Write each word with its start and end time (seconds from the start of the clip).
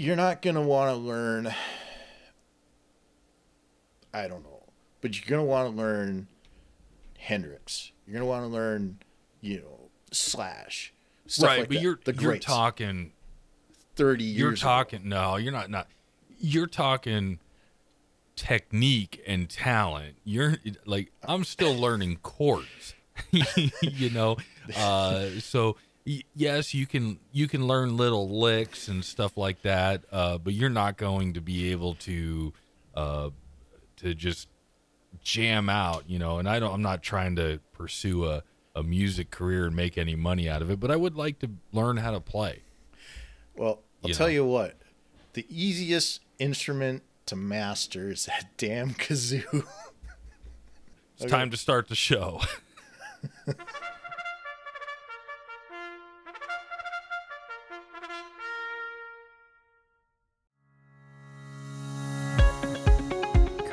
you're 0.00 0.16
not 0.16 0.40
gonna 0.40 0.62
want 0.62 0.90
to 0.90 0.96
learn. 0.96 1.54
I 4.14 4.26
don't 4.26 4.42
know, 4.42 4.62
but 5.02 5.14
you're 5.14 5.28
gonna 5.28 5.46
want 5.46 5.70
to 5.70 5.76
learn 5.76 6.26
Hendrix. 7.18 7.92
You're 8.06 8.14
gonna 8.14 8.24
want 8.24 8.44
to 8.44 8.48
learn, 8.48 8.98
you 9.42 9.58
know, 9.58 9.90
Slash. 10.10 10.94
Stuff 11.26 11.46
right, 11.46 11.58
like 11.60 11.68
but 11.68 11.74
that. 11.74 11.82
you're 11.82 11.98
the 12.04 12.14
you're 12.14 12.30
greats, 12.32 12.46
talking 12.46 13.12
thirty 13.94 14.24
years. 14.24 14.38
you're 14.38 14.48
ago. 14.52 14.56
talking 14.56 15.08
no, 15.08 15.36
you're 15.36 15.52
not 15.52 15.68
not 15.70 15.86
you're 16.38 16.66
talking 16.66 17.38
technique 18.36 19.22
and 19.26 19.50
talent. 19.50 20.16
You're 20.24 20.56
like 20.86 21.12
I'm 21.22 21.44
still 21.44 21.74
learning 21.74 22.20
chords. 22.22 22.94
you 23.82 24.10
know. 24.10 24.38
Uh 24.76 25.30
so 25.40 25.76
y- 26.10 26.22
yes, 26.34 26.74
you 26.74 26.86
can 26.86 27.18
you 27.32 27.46
can 27.48 27.66
learn 27.66 27.96
little 27.96 28.40
licks 28.40 28.88
and 28.88 29.04
stuff 29.04 29.36
like 29.36 29.62
that, 29.62 30.04
uh 30.10 30.38
but 30.38 30.52
you're 30.54 30.70
not 30.70 30.96
going 30.96 31.34
to 31.34 31.40
be 31.40 31.70
able 31.70 31.94
to 31.94 32.52
uh 32.94 33.30
to 33.96 34.14
just 34.14 34.48
jam 35.22 35.68
out, 35.68 36.04
you 36.08 36.18
know, 36.18 36.38
and 36.38 36.48
I 36.48 36.58
don't 36.58 36.74
I'm 36.74 36.82
not 36.82 37.02
trying 37.02 37.36
to 37.36 37.60
pursue 37.72 38.26
a 38.26 38.42
a 38.74 38.82
music 38.82 39.30
career 39.30 39.66
and 39.66 39.74
make 39.74 39.98
any 39.98 40.14
money 40.14 40.48
out 40.48 40.62
of 40.62 40.70
it, 40.70 40.78
but 40.78 40.90
I 40.90 40.96
would 40.96 41.16
like 41.16 41.38
to 41.40 41.50
learn 41.72 41.96
how 41.96 42.12
to 42.12 42.20
play. 42.20 42.62
Well, 43.56 43.80
I'll 44.02 44.10
you 44.10 44.14
tell 44.14 44.28
know. 44.28 44.32
you 44.32 44.44
what. 44.44 44.76
The 45.32 45.44
easiest 45.48 46.20
instrument 46.38 47.02
to 47.26 47.36
master 47.36 48.10
is 48.10 48.26
that 48.26 48.46
damn 48.56 48.90
kazoo. 48.90 49.64
It's 51.18 51.30
time 51.30 51.50
to 51.50 51.56
start 51.56 51.88
the 51.88 51.94
show. 51.94 52.40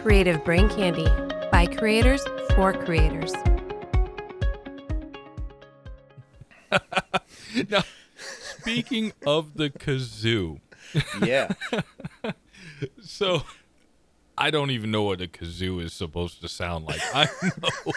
Creative 0.08 0.42
Brain 0.46 0.70
Candy 0.70 1.06
by 1.52 1.66
creators 1.66 2.24
for 2.56 2.72
creators. 2.72 3.34
now, 7.70 7.84
speaking 8.16 9.12
of 9.26 9.56
the 9.56 9.70
kazoo, 9.70 10.62
yeah. 11.22 11.50
so 13.02 13.44
I 14.38 14.50
don't 14.50 14.72
even 14.72 14.92
know 14.92 15.04
what 15.04 15.20
a 15.20 15.28
kazoo 15.28 15.84
is 15.84 15.92
supposed 15.92 16.40
to 16.40 16.48
sound 16.48 16.86
like. 16.86 17.02
I 17.14 17.28
know, 17.44 17.94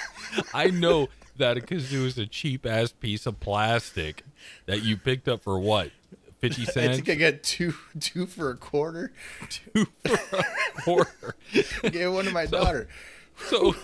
I 0.53 0.67
know 0.67 1.09
that 1.37 1.59
a 1.59 1.61
kazoo 1.61 2.07
is 2.07 2.19
a 2.19 2.27
cheap 2.27 2.67
ass 2.67 2.91
piece 2.91 3.25
of 3.25 3.39
plastic 3.39 4.25
that 4.67 4.83
you 4.83 4.97
picked 4.97 5.29
up 5.29 5.45
for 5.45 5.61
what, 5.61 5.93
fifty 6.41 6.65
cents. 6.65 6.77
I 6.99 7.01
think 7.01 7.09
I 7.09 7.15
got 7.15 7.43
two 7.43 7.75
two 7.99 8.27
for 8.27 8.51
a 8.51 8.57
quarter. 8.57 9.13
two 9.49 9.87
for 10.05 10.39
a 10.39 10.83
quarter. 10.83 11.37
Gave 11.91 12.13
one 12.13 12.25
to 12.25 12.31
my 12.33 12.47
daughter. 12.47 12.89
So 13.49 13.75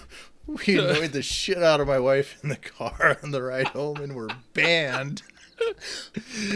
We 0.47 0.79
annoyed 0.79 1.13
the 1.13 1.23
shit 1.23 1.63
out 1.63 1.81
of 1.81 1.89
my 1.89 1.99
wife 1.99 2.39
in 2.43 2.51
the 2.51 2.57
car 2.57 3.19
on 3.23 3.33
the 3.33 3.43
ride 3.43 3.69
home, 3.69 3.97
and 3.97 4.15
we're 4.15 4.29
banned. 4.55 5.23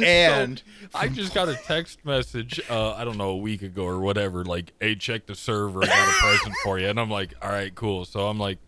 And 0.00 0.62
I 0.94 1.08
just 1.08 1.34
got 1.34 1.48
a 1.48 1.54
text 1.54 2.04
message, 2.04 2.60
uh, 2.70 2.92
I 2.92 3.02
don't 3.04 3.16
know, 3.16 3.30
a 3.30 3.36
week 3.36 3.62
ago 3.62 3.84
or 3.84 3.98
whatever, 3.98 4.44
like, 4.44 4.72
hey, 4.78 4.94
check 4.94 5.26
the 5.26 5.34
server. 5.34 5.82
I 5.82 5.86
got 5.86 6.08
a 6.08 6.12
present 6.12 6.54
for 6.62 6.78
you. 6.78 6.86
And 6.86 7.00
I'm 7.00 7.10
like, 7.10 7.34
all 7.42 7.48
right, 7.50 7.74
cool. 7.74 8.04
So 8.04 8.28
I'm 8.28 8.38
like, 8.38 8.58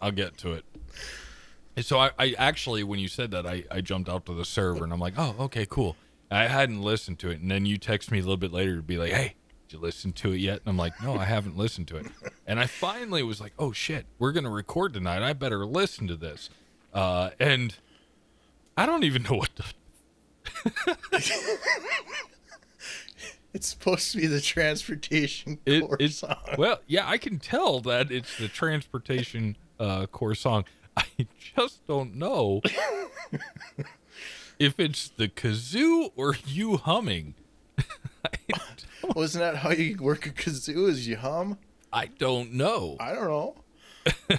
I'll 0.00 0.12
get 0.12 0.38
to 0.38 0.52
it. 0.52 0.64
And 1.76 1.84
so 1.84 1.98
I, 1.98 2.12
I 2.18 2.34
actually, 2.38 2.84
when 2.84 3.00
you 3.00 3.08
said 3.08 3.32
that, 3.32 3.46
I, 3.46 3.64
I 3.70 3.80
jumped 3.80 4.08
out 4.08 4.26
to 4.26 4.34
the 4.34 4.44
server 4.44 4.84
and 4.84 4.92
I'm 4.92 5.00
like, 5.00 5.14
oh, 5.18 5.34
okay, 5.40 5.66
cool. 5.68 5.96
I 6.30 6.46
hadn't 6.48 6.82
listened 6.82 7.18
to 7.20 7.30
it. 7.30 7.40
And 7.40 7.50
then 7.50 7.66
you 7.66 7.78
text 7.78 8.10
me 8.10 8.18
a 8.18 8.22
little 8.22 8.36
bit 8.36 8.52
later 8.52 8.76
to 8.76 8.82
be 8.82 8.96
like, 8.98 9.12
hey, 9.12 9.34
did 9.68 9.76
you 9.76 9.82
listen 9.82 10.12
to 10.12 10.32
it 10.32 10.38
yet? 10.38 10.60
And 10.60 10.68
I'm 10.68 10.76
like, 10.76 11.00
no, 11.02 11.16
I 11.16 11.24
haven't 11.24 11.56
listened 11.56 11.88
to 11.88 11.96
it. 11.96 12.06
And 12.46 12.60
I 12.60 12.66
finally 12.66 13.22
was 13.22 13.40
like, 13.40 13.54
oh, 13.58 13.72
shit, 13.72 14.04
we're 14.18 14.32
going 14.32 14.44
to 14.44 14.50
record 14.50 14.92
tonight. 14.92 15.22
I 15.22 15.32
better 15.32 15.64
listen 15.64 16.06
to 16.08 16.14
this. 16.14 16.50
Uh, 16.92 17.30
and 17.40 17.74
I 18.76 18.84
don't 18.84 19.02
even 19.02 19.22
know 19.22 19.36
what 19.36 19.48
the 19.56 19.64
it's 23.54 23.68
supposed 23.68 24.12
to 24.12 24.18
be 24.18 24.26
the 24.26 24.40
transportation 24.42 25.58
It, 25.66 25.80
core 25.86 25.96
it's 25.98 26.18
song. 26.18 26.36
well, 26.58 26.80
yeah, 26.86 27.08
I 27.08 27.16
can 27.18 27.38
tell 27.38 27.80
that 27.80 28.10
it's 28.10 28.36
the 28.36 28.48
transportation 28.48 29.56
uh, 29.80 30.04
core 30.06 30.34
song. 30.34 30.64
I 30.96 31.06
just 31.56 31.86
don't 31.86 32.14
know 32.16 32.60
if 34.58 34.78
it's 34.78 35.08
the 35.08 35.28
kazoo 35.28 36.10
or 36.16 36.36
you 36.46 36.76
humming. 36.76 37.34
Wasn't 39.14 39.42
that 39.42 39.56
how 39.56 39.70
you 39.70 39.96
work 40.00 40.26
a 40.26 40.30
kazoo? 40.30 40.88
Is 40.88 41.06
you 41.06 41.16
hum? 41.16 41.58
I 41.92 42.06
don't 42.06 42.52
know. 42.52 42.96
I 43.00 43.14
don't 43.14 43.28
know. 43.28 43.56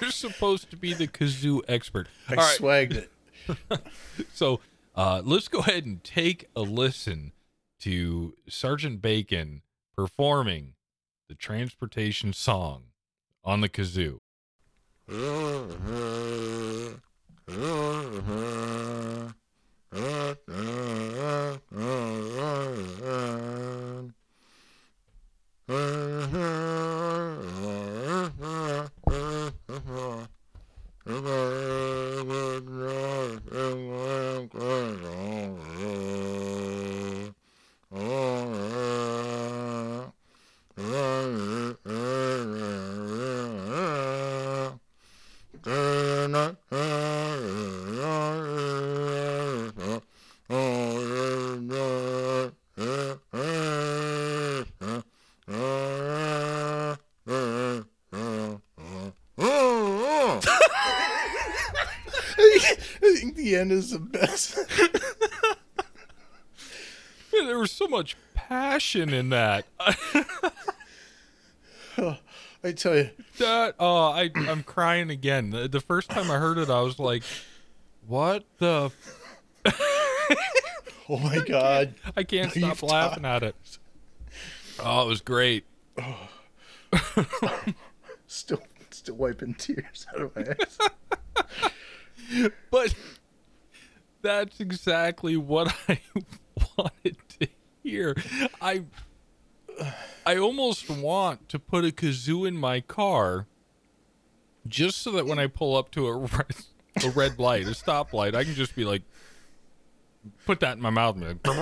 You're 0.00 0.10
supposed 0.10 0.70
to 0.70 0.76
be 0.76 0.94
the 0.94 1.06
kazoo 1.06 1.60
expert. 1.68 2.08
I 2.28 2.34
All 2.34 2.38
right, 2.38 2.58
swagged 2.58 2.94
it. 2.94 3.10
so 4.34 4.60
uh, 4.94 5.22
let's 5.24 5.48
go 5.48 5.60
ahead 5.60 5.86
and 5.86 6.02
take 6.02 6.48
a 6.56 6.60
listen 6.60 7.32
to 7.80 8.34
Sergeant 8.48 9.00
Bacon 9.00 9.62
performing 9.96 10.74
the 11.28 11.34
transportation 11.34 12.32
song 12.32 12.84
on 13.44 13.60
the 13.60 13.68
kazoo. 13.68 14.18
I 63.00 63.14
think 63.20 63.36
the 63.36 63.37
end 63.56 63.72
is 63.72 63.90
the 63.90 63.98
best. 63.98 64.56
Man, 67.32 67.46
there 67.46 67.58
was 67.58 67.72
so 67.72 67.86
much 67.86 68.16
passion 68.34 69.12
in 69.12 69.28
that. 69.30 69.66
I 72.64 72.72
tell 72.72 72.96
you, 72.96 73.10
that 73.38 73.76
oh, 73.78 74.10
I 74.10 74.30
I'm 74.34 74.62
crying 74.62 75.10
again. 75.10 75.50
The, 75.50 75.68
the 75.68 75.80
first 75.80 76.10
time 76.10 76.30
I 76.30 76.38
heard 76.38 76.58
it, 76.58 76.70
I 76.70 76.80
was 76.80 76.98
like, 76.98 77.22
"What 78.06 78.44
the?" 78.58 78.90
oh 81.08 81.18
my 81.18 81.38
god, 81.46 81.94
I 82.16 82.24
can't 82.24 82.54
You've 82.56 82.76
stop 82.78 82.90
laughing 82.90 83.24
at 83.24 83.42
it. 83.42 83.54
Oh, 84.80 85.04
it 85.04 85.08
was 85.08 85.20
great. 85.20 85.64
still, 88.26 88.62
still 88.90 89.16
wiping 89.16 89.54
tears 89.54 90.06
out 90.14 90.22
of 90.22 90.36
my 90.36 90.42
eyes. 90.42 90.78
But 92.70 92.94
that's 94.22 94.60
exactly 94.60 95.36
what 95.36 95.74
I 95.88 96.00
wanted 96.76 97.16
to 97.40 97.48
hear. 97.82 98.16
I 98.60 98.84
I 100.26 100.36
almost 100.36 100.90
want 100.90 101.48
to 101.50 101.58
put 101.58 101.84
a 101.84 101.88
kazoo 101.88 102.46
in 102.46 102.56
my 102.56 102.80
car 102.80 103.46
just 104.66 104.98
so 104.98 105.12
that 105.12 105.26
when 105.26 105.38
I 105.38 105.46
pull 105.46 105.76
up 105.76 105.90
to 105.92 106.06
a 106.06 106.16
red, 106.16 106.56
a 107.04 107.10
red 107.10 107.38
light, 107.38 107.66
a 107.66 107.70
stoplight, 107.70 108.34
I 108.34 108.44
can 108.44 108.54
just 108.54 108.74
be 108.74 108.84
like 108.84 109.02
put 110.44 110.60
that 110.60 110.76
in 110.76 110.82
my 110.82 110.90
mouth 110.90 111.16
and 111.16 111.42
be 111.42 111.50
like 111.50 111.58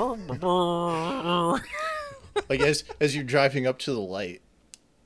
Like 2.49 2.61
as 2.61 2.85
as 3.00 3.14
you're 3.14 3.25
driving 3.25 3.67
up 3.67 3.79
to 3.81 3.93
the 3.93 4.00
light, 4.00 4.43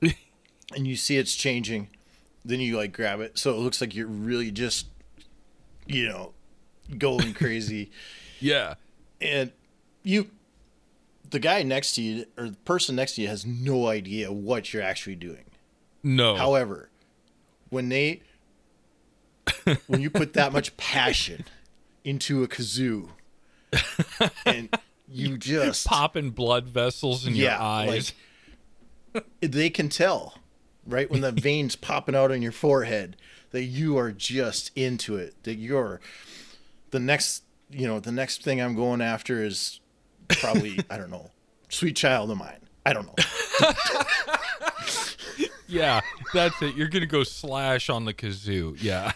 and 0.01 0.87
you 0.87 0.95
see 0.95 1.17
it's 1.17 1.35
changing, 1.35 1.89
then 2.43 2.59
you 2.59 2.77
like 2.77 2.93
grab 2.93 3.19
it, 3.19 3.37
so 3.37 3.51
it 3.51 3.57
looks 3.57 3.79
like 3.81 3.95
you're 3.95 4.07
really 4.07 4.51
just, 4.51 4.87
you 5.85 6.07
know, 6.09 6.33
going 6.97 7.33
crazy. 7.33 7.91
Yeah. 8.43 8.73
and 9.21 9.51
you 10.03 10.31
the 11.29 11.37
guy 11.39 11.61
next 11.61 11.93
to 11.93 12.01
you 12.01 12.25
or 12.35 12.49
the 12.49 12.57
person 12.65 12.95
next 12.95 13.13
to 13.15 13.21
you 13.21 13.27
has 13.27 13.45
no 13.45 13.87
idea 13.87 14.31
what 14.31 14.73
you're 14.73 14.81
actually 14.81 15.15
doing 15.15 15.45
No. 16.01 16.35
however 16.35 16.89
when 17.69 17.89
they 17.89 18.23
when 19.85 20.01
you 20.01 20.09
put 20.09 20.33
that 20.33 20.51
much 20.51 20.75
passion 20.77 21.45
into 22.03 22.41
a 22.43 22.47
kazoo 22.47 23.09
and 24.45 24.75
you 25.07 25.37
just 25.37 25.85
Popping 25.85 26.31
blood 26.31 26.65
vessels 26.65 27.27
in 27.27 27.35
your 27.35 27.45
Yeah, 27.51 27.61
eyes. 27.63 28.13
they 29.39 29.69
can 29.69 29.87
tell 29.89 30.33
right 30.87 31.11
when 31.11 31.21
the 31.21 31.31
veins 31.31 31.75
popping 31.75 32.15
out 32.15 32.31
on 32.31 32.41
your 32.41 32.51
forehead 32.51 33.17
that 33.51 33.63
you 33.65 33.97
are 33.99 34.11
just 34.11 34.71
into 34.75 35.15
it 35.15 35.35
that 35.43 35.55
you're 35.55 36.01
the 36.91 36.99
next 36.99 37.43
you 37.69 37.87
know 37.87 37.99
the 37.99 38.11
next 38.11 38.43
thing 38.43 38.61
i'm 38.61 38.75
going 38.75 39.01
after 39.01 39.43
is 39.43 39.79
probably 40.29 40.79
i 40.89 40.97
don't 40.97 41.09
know 41.09 41.29
sweet 41.69 41.95
child 41.95 42.29
of 42.29 42.37
mine 42.37 42.59
i 42.85 42.93
don't 42.93 43.05
know 43.07 43.15
yeah, 45.71 46.01
that's 46.33 46.61
it. 46.61 46.75
You're 46.75 46.89
gonna 46.89 47.05
go 47.05 47.23
slash 47.23 47.89
on 47.89 48.05
the 48.05 48.13
kazoo. 48.13 48.77
Yeah. 48.81 49.11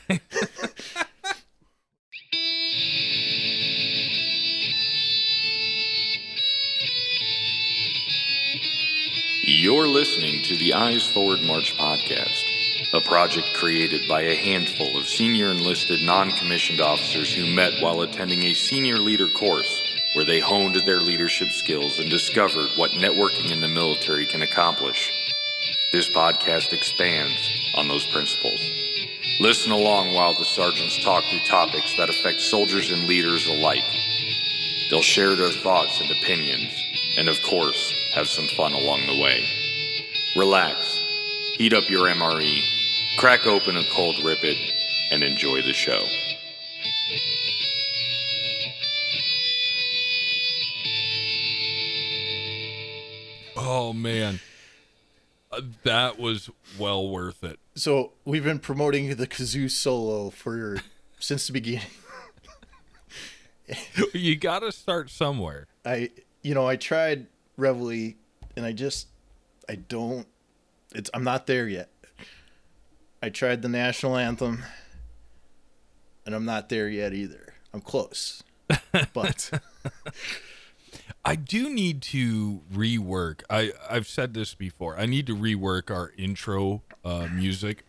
You're 9.48 9.88
listening 9.88 10.44
to 10.44 10.56
the 10.56 10.74
Eyes 10.74 11.06
Forward 11.08 11.40
March 11.44 11.76
podcast, 11.78 12.44
a 12.94 13.02
project 13.02 13.48
created 13.54 14.08
by 14.08 14.22
a 14.22 14.36
handful 14.36 14.98
of 14.98 15.08
senior 15.08 15.52
enlisted 15.52 16.02
non 16.04 16.32
commissioned 16.32 16.82
officers 16.82 17.34
who 17.34 17.54
met 17.54 17.82
while 17.82 18.02
attending 18.02 18.44
a 18.44 18.54
senior 18.54 18.98
leader 18.98 19.28
course 19.28 19.82
where 20.14 20.26
they 20.26 20.40
honed 20.40 20.76
their 20.76 21.02
leadership 21.02 21.50
skills 21.50 22.00
and 22.00 22.10
discovered 22.10 22.70
what 22.76 22.92
networking 22.92 23.52
in 23.52 23.60
the 23.60 23.68
military 23.68 24.26
can 24.26 24.42
accomplish. 24.42 25.12
This 25.92 26.08
podcast 26.08 26.72
expands 26.72 27.50
on 27.76 27.88
those 27.88 28.06
principles. 28.08 28.60
Listen 29.40 29.72
along 29.72 30.14
while 30.14 30.34
the 30.34 30.46
sergeants 30.46 31.04
talk 31.04 31.24
through 31.26 31.40
topics 31.40 31.98
that 31.98 32.10
affect 32.10 32.40
soldiers 32.40 32.92
and 32.92 33.08
leaders 33.08 33.48
alike. 33.48 33.84
They'll 34.90 35.02
share 35.02 35.36
their 35.36 35.52
thoughts 35.52 36.00
and 36.00 36.10
opinions, 36.12 36.72
and 37.18 37.28
of 37.28 37.42
course, 37.42 37.94
have 38.14 38.28
some 38.28 38.48
fun 38.56 38.74
along 38.74 39.02
the 39.08 39.22
way. 39.22 39.44
Relax, 40.38 41.02
heat 41.58 41.74
up 41.74 41.90
your 41.90 42.08
MRE, 42.08 42.75
crack 43.18 43.46
open 43.46 43.78
a 43.78 43.84
cold 43.92 44.16
rip 44.24 44.44
it, 44.44 44.58
and 45.12 45.24
enjoy 45.24 45.62
the 45.62 45.74
show. 45.74 46.04
oh 53.58 53.94
man, 53.94 54.40
Uh, 55.52 55.62
that 55.84 56.20
was 56.20 56.50
well 56.78 57.08
worth 57.10 57.44
it. 57.44 57.60
so 57.76 58.12
we've 58.26 58.44
been 58.44 58.60
promoting 58.60 59.16
the 59.16 59.28
kazoo 59.28 59.70
solo 59.72 60.30
for 60.30 60.78
since 61.20 61.48
the 61.48 61.54
beginning 61.54 61.88
You 64.14 64.36
got 64.36 64.60
to 64.60 64.72
start 64.72 65.10
somewhere. 65.10 65.68
i 65.86 66.10
you 66.44 66.54
know 66.54 66.68
i 66.68 66.76
tried 66.76 67.28
reveille 67.58 68.14
and 68.56 68.66
i 68.66 68.72
just 68.74 69.08
i 69.70 69.76
don't 69.76 70.28
it's 70.94 71.10
i'm 71.14 71.24
not 71.24 71.48
there 71.48 71.68
yet 71.68 71.90
i 73.26 73.30
tried 73.30 73.62
the 73.62 73.70
national 73.70 74.16
anthem 74.16 74.64
and 76.26 76.36
i'm 76.36 76.46
not 76.46 76.70
there 76.70 76.88
yet 76.88 77.14
either 77.14 77.54
i'm 77.74 77.82
close 77.82 78.44
but 79.14 79.52
I 81.24 81.36
do 81.36 81.70
need 81.70 82.02
to 82.04 82.62
rework. 82.74 83.42
I 83.50 83.74
I've 83.90 84.08
said 84.08 84.34
this 84.34 84.54
before. 84.54 84.98
I 84.98 85.06
need 85.06 85.28
to 85.28 85.36
rework 85.36 85.90
our 85.90 86.12
intro 86.18 86.84
uh, 87.04 87.28
music. 87.34 87.84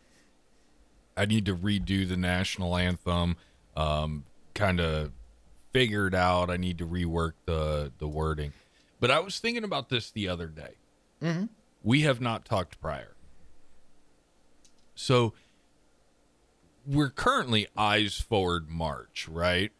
I 1.16 1.26
need 1.26 1.46
to 1.46 1.54
redo 1.54 2.08
the 2.08 2.16
national 2.16 2.76
anthem. 2.76 3.36
Um, 3.76 4.24
kind 4.54 4.80
of 4.80 5.12
figure 5.72 6.06
it 6.06 6.14
out. 6.14 6.50
I 6.50 6.56
need 6.56 6.78
to 6.78 6.86
rework 6.86 7.32
the 7.44 7.92
the 7.98 8.08
wording. 8.08 8.52
But 9.00 9.10
I 9.10 9.20
was 9.20 9.38
thinking 9.38 9.64
about 9.64 9.90
this 9.90 10.10
the 10.10 10.28
other 10.28 10.46
day. 10.46 10.76
Mm-hmm. 11.22 11.44
We 11.82 12.00
have 12.02 12.20
not 12.20 12.46
talked 12.46 12.80
prior. 12.80 13.15
So 14.96 15.32
we're 16.84 17.10
currently 17.10 17.68
eyes 17.76 18.20
forward 18.20 18.68
march, 18.68 19.28
right? 19.30 19.70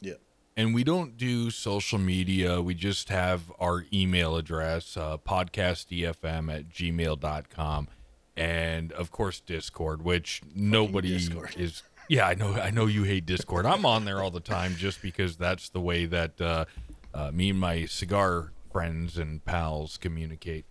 yeah 0.00 0.14
and 0.58 0.74
we 0.74 0.82
don't 0.82 1.16
do 1.16 1.50
social 1.50 2.00
media. 2.00 2.60
We 2.60 2.74
just 2.74 3.10
have 3.10 3.52
our 3.60 3.86
email 3.92 4.34
address, 4.34 4.96
uh, 4.96 5.16
podcastefm 5.18 6.52
at 6.52 6.68
gmail.com. 6.68 7.88
And 8.36 8.92
of 8.92 9.12
course, 9.12 9.38
Discord, 9.38 10.02
which 10.02 10.42
nobody 10.54 11.10
Discord. 11.10 11.54
is. 11.56 11.82
Yeah, 12.10 12.26
I 12.26 12.32
know. 12.32 12.54
I 12.54 12.70
know 12.70 12.86
you 12.86 13.02
hate 13.02 13.26
Discord. 13.26 13.66
I'm 13.66 13.84
on 13.84 14.06
there 14.06 14.22
all 14.22 14.30
the 14.30 14.40
time 14.40 14.76
just 14.76 15.02
because 15.02 15.36
that's 15.36 15.68
the 15.68 15.80
way 15.80 16.06
that 16.06 16.40
uh, 16.40 16.64
uh, 17.12 17.30
me 17.34 17.50
and 17.50 17.60
my 17.60 17.84
cigar 17.84 18.52
friends 18.72 19.18
and 19.18 19.44
pals 19.44 19.98
communicate. 19.98 20.64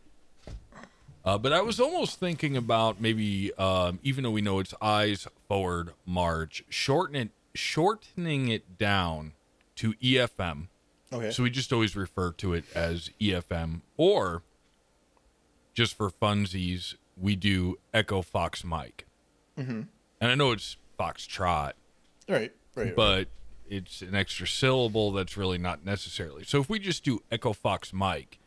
Uh, 1.28 1.38
but 1.38 1.52
I 1.52 1.60
was 1.60 1.78
almost 1.78 2.22
thinking 2.22 2.56
about 2.56 3.02
maybe, 3.02 3.54
um, 3.56 4.00
even 4.02 4.24
though 4.24 4.32
we 4.32 4.40
know 4.40 4.60
it's 4.60 4.74
eyes 4.82 5.28
forward 5.50 5.92
march, 6.06 6.64
shorten 6.70 7.18
it, 7.18 7.32
shortening 7.54 8.48
it 8.48 8.78
down 8.78 9.34
to 9.76 9.92
EFM. 9.96 10.68
okay 11.12 11.32
So 11.32 11.44
we 11.44 11.50
just 11.50 11.74
always 11.74 11.98
refer 11.98 12.32
to 12.32 12.54
it 12.54 12.64
as 12.74 13.12
EFM, 13.20 13.82
or 13.98 14.44
just 15.74 15.98
for 15.98 16.10
funsies, 16.10 16.96
we 17.18 17.36
do 17.36 17.78
Echo 17.94 18.22
Fox 18.22 18.64
Mike. 18.64 19.06
mm-hmm. 19.60 19.82
And 20.22 20.32
I 20.32 20.34
know 20.36 20.54
it's 20.54 20.78
Foxtrot, 20.98 21.74
all 22.30 22.36
right 22.36 22.54
right 22.76 22.96
but 22.96 23.28
it's 23.70 24.02
an 24.02 24.16
extra 24.16 24.48
syllable 24.48 25.12
that's 25.12 25.36
really 25.36 25.58
not 25.58 25.84
necessarily. 25.84 26.46
So 26.46 26.62
if 26.62 26.70
we 26.70 26.80
just 26.80 27.04
do 27.04 27.22
Echo 27.30 27.52
Fox 27.52 27.92
Mike, 27.92 28.40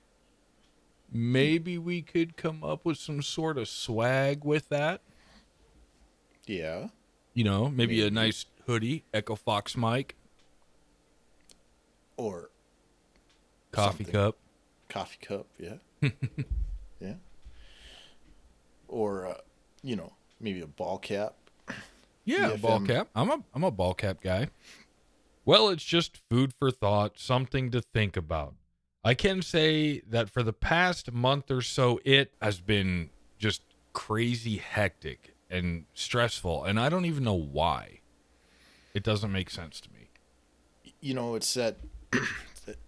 maybe 1.12 1.78
we 1.78 2.02
could 2.02 2.36
come 2.36 2.62
up 2.64 2.84
with 2.84 2.98
some 2.98 3.22
sort 3.22 3.58
of 3.58 3.68
swag 3.68 4.44
with 4.44 4.68
that. 4.68 5.00
yeah 6.46 6.88
You 7.34 7.44
know, 7.44 7.68
maybe 7.68 8.02
a 8.02 8.10
nice 8.10 8.46
hoodie, 8.66 9.04
Echo 9.14 9.34
Fox 9.36 9.76
Mike, 9.76 10.16
or 12.16 12.50
coffee 13.72 14.04
Something. 14.04 14.12
cup. 14.12 14.36
coffee 14.88 15.18
cup 15.24 15.46
yeah 15.58 15.76
yeah 17.00 17.14
or 18.88 19.26
uh, 19.26 19.34
you 19.82 19.96
know 19.96 20.12
maybe 20.40 20.60
a 20.60 20.66
ball 20.66 20.98
cap 20.98 21.34
Yeah, 22.24 22.56
ball 22.56 22.80
cap. 22.80 23.08
I'm 23.14 23.30
a 23.30 23.42
I'm 23.54 23.64
a 23.64 23.70
ball 23.70 23.94
cap 23.94 24.20
guy. 24.20 24.48
Well, 25.44 25.68
it's 25.70 25.82
just 25.84 26.20
food 26.30 26.52
for 26.58 26.70
thought, 26.70 27.18
something 27.18 27.70
to 27.70 27.80
think 27.80 28.16
about. 28.16 28.54
I 29.02 29.14
can 29.14 29.40
say 29.42 30.00
that 30.08 30.28
for 30.28 30.42
the 30.42 30.52
past 30.52 31.10
month 31.12 31.50
or 31.50 31.62
so, 31.62 32.00
it 32.04 32.32
has 32.42 32.60
been 32.60 33.10
just 33.38 33.62
crazy 33.92 34.58
hectic 34.58 35.34
and 35.48 35.86
stressful, 35.94 36.64
and 36.64 36.78
I 36.78 36.88
don't 36.88 37.06
even 37.06 37.24
know 37.24 37.34
why. 37.34 38.00
It 38.94 39.02
doesn't 39.02 39.32
make 39.32 39.50
sense 39.50 39.80
to 39.82 39.88
me. 39.92 40.10
you 41.00 41.14
know 41.14 41.34
it's 41.34 41.54
that 41.54 41.76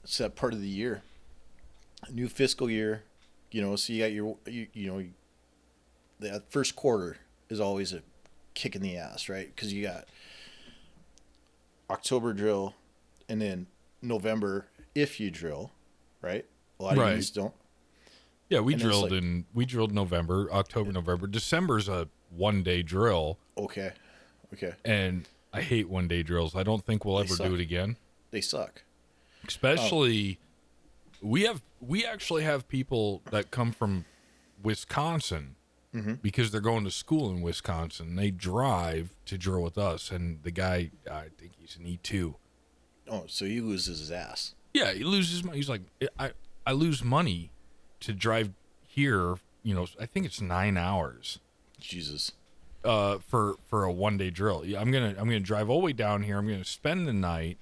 it's 0.05 0.19
that 0.19 0.35
part 0.37 0.53
of 0.53 0.61
the 0.61 0.69
year 0.69 1.03
new 2.11 2.29
fiscal 2.29 2.69
year 2.69 3.05
you 3.53 3.63
know 3.63 3.75
so 3.77 3.93
you 3.93 4.03
got 4.03 4.13
your 4.13 4.37
you, 4.47 4.67
you 4.75 4.87
know 4.91 5.05
that 6.19 6.51
first 6.51 6.75
quarter 6.77 7.17
is 7.49 7.59
always 7.61 7.93
a 7.93 8.03
kick 8.55 8.75
in 8.77 8.83
the 8.83 8.97
ass 8.99 9.29
right 9.29 9.55
because 9.55 9.73
you 9.73 9.83
got 9.85 10.05
october 11.89 12.33
drill 12.33 12.75
and 13.29 13.41
then 13.41 13.67
november 14.03 14.67
if 14.95 15.19
you 15.21 15.31
drill 15.31 15.71
right 16.23 16.47
a 16.81 16.83
lot 16.83 16.97
Right. 16.97 17.13
of 17.15 17.19
you 17.19 17.27
don't 17.35 17.55
Yeah, 18.49 18.61
we 18.61 18.75
And 18.75 18.83
drilled 18.83 19.11
like- 19.11 19.23
in 19.23 19.47
we 19.55 19.65
drilled 19.67 19.93
November, 19.93 20.51
October, 20.53 20.93
November. 20.93 21.27
December's 21.27 21.89
a 21.89 22.09
one 22.31 22.63
day 22.63 22.83
drill, 22.83 23.39
okay 23.59 23.93
okay 24.55 24.75
and 24.85 25.29
I 25.53 25.61
hate 25.63 25.89
one 25.89 26.09
day 26.09 26.23
drills. 26.23 26.55
I 26.57 26.63
don't 26.63 26.85
think 26.85 27.05
we'll 27.05 27.17
They 27.17 27.25
ever 27.25 27.35
suck. 27.37 27.47
do 27.49 27.55
it 27.55 27.61
again. 27.61 27.97
they 28.31 28.41
suck 28.41 28.83
especially 29.47 30.39
we 31.21 31.43
have 31.43 31.63
we 31.81 32.05
actually 32.07 32.43
have 32.45 32.69
people 32.69 33.23
that 33.31 33.51
come 33.51 33.73
from 33.73 34.05
Wisconsin 34.63 35.57
Mhm. 35.95 36.23
because 36.23 36.51
they're 36.51 36.61
going 36.61 36.85
to 36.85 36.91
school 36.91 37.31
in 37.31 37.43
Wisconsin. 37.43 38.17
They 38.17 38.31
drive 38.31 39.15
to 39.27 39.37
drill 39.37 39.63
with 39.63 39.77
us, 39.77 40.11
and 40.11 40.43
the 40.43 40.51
guy, 40.51 40.91
I 41.11 41.29
think 41.37 41.53
he's 41.59 41.77
an 41.77 41.87
E 41.87 41.99
two. 42.03 42.37
oh 43.09 43.27
so 43.27 43.45
he 43.45 43.61
loses 43.61 43.99
his 43.99 44.11
ass 44.11 44.55
Yeah, 44.75 44.93
he 44.93 45.05
loses 45.05 45.45
money. 45.45 45.59
He's 45.59 45.69
like, 45.69 45.83
I 46.19 46.33
I 46.67 46.73
lose 46.73 47.03
money 47.05 47.51
to 48.01 48.13
drive 48.13 48.51
here. 48.87 49.37
You 49.63 49.75
know, 49.75 49.87
I 50.01 50.07
think 50.07 50.27
it's 50.27 50.41
nine 50.41 50.77
hours 50.77 51.39
jesus 51.79 52.33
uh, 52.85 53.19
for 53.19 53.57
for 53.69 53.85
a 53.85 53.93
one 53.93 54.17
day 54.17 54.31
drill. 54.31 54.65
Yeah, 54.65 54.81
I'm 54.81 54.91
gonna 54.91 55.15
I'm 55.19 55.27
gonna 55.27 55.41
drive 55.41 55.69
all 55.69 55.81
the 55.81 55.87
way 55.87 55.93
down 55.93 56.23
here. 56.23 56.39
I'm 56.39 56.47
gonna 56.49 56.65
spend 56.65 57.07
the 57.07 57.13
night. 57.13 57.59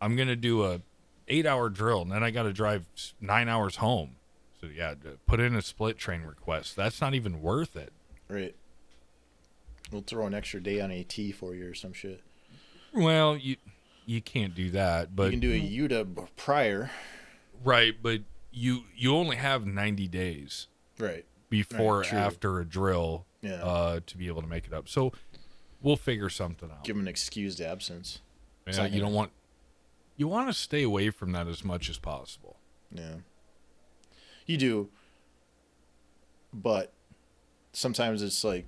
I'm 0.00 0.16
gonna 0.16 0.36
do 0.36 0.64
a 0.64 0.80
eight 1.28 1.46
hour 1.46 1.68
drill, 1.68 2.02
and 2.02 2.12
then 2.12 2.22
I 2.22 2.30
got 2.30 2.44
to 2.44 2.52
drive 2.52 2.86
nine 3.20 3.48
hours 3.48 3.76
home. 3.76 4.16
So 4.60 4.66
yeah, 4.66 4.94
put 5.26 5.40
in 5.40 5.54
a 5.54 5.62
split 5.62 5.98
train 5.98 6.22
request. 6.22 6.76
That's 6.76 7.00
not 7.00 7.14
even 7.14 7.42
worth 7.42 7.76
it. 7.76 7.92
right 8.28 8.54
we'll 9.90 10.02
throw 10.02 10.26
an 10.26 10.34
extra 10.34 10.60
day 10.60 10.80
on 10.80 10.90
at 10.90 11.12
for 11.34 11.54
you 11.54 11.70
or 11.70 11.74
some 11.74 11.92
shit 11.92 12.22
Well, 12.92 13.36
you 13.36 13.56
you 14.08 14.22
can't 14.22 14.54
do 14.54 14.70
that. 14.70 15.14
But 15.14 15.24
you 15.24 15.30
can 15.32 15.40
do 15.40 15.52
a 15.52 15.56
UTA 15.58 16.06
prior, 16.36 16.90
right, 17.62 17.94
but 18.02 18.20
you 18.50 18.84
you 18.96 19.14
only 19.14 19.36
have 19.36 19.66
90 19.66 20.08
days 20.08 20.66
right? 20.98 21.26
before 21.50 22.00
Right, 22.00 22.14
after 22.14 22.58
a 22.58 22.64
drill 22.64 23.26
Yeah. 23.42 23.62
uh, 23.62 24.00
to 24.06 24.16
be 24.16 24.26
able 24.26 24.40
to 24.40 24.48
make 24.48 24.66
it 24.66 24.72
up. 24.72 24.88
So 24.88 25.12
we'll 25.82 25.96
figure 25.96 26.30
something 26.30 26.70
out. 26.70 26.84
Give 26.84 26.96
them 26.96 27.02
an 27.04 27.08
excused 27.08 27.60
absence. 27.60 28.20
Yeah, 28.66 28.86
you 28.86 29.00
don't 29.00 29.12
want 29.12 29.30
you 30.16 30.26
want 30.26 30.48
to 30.48 30.54
stay 30.54 30.82
away 30.82 31.10
from 31.10 31.32
that 31.32 31.46
as 31.46 31.62
much 31.62 31.90
as 31.90 31.98
possible. 31.98 32.56
Yeah. 32.90 33.16
You 34.46 34.56
do. 34.56 34.88
But 36.52 36.92
sometimes 37.72 38.22
it's 38.22 38.42
like, 38.42 38.66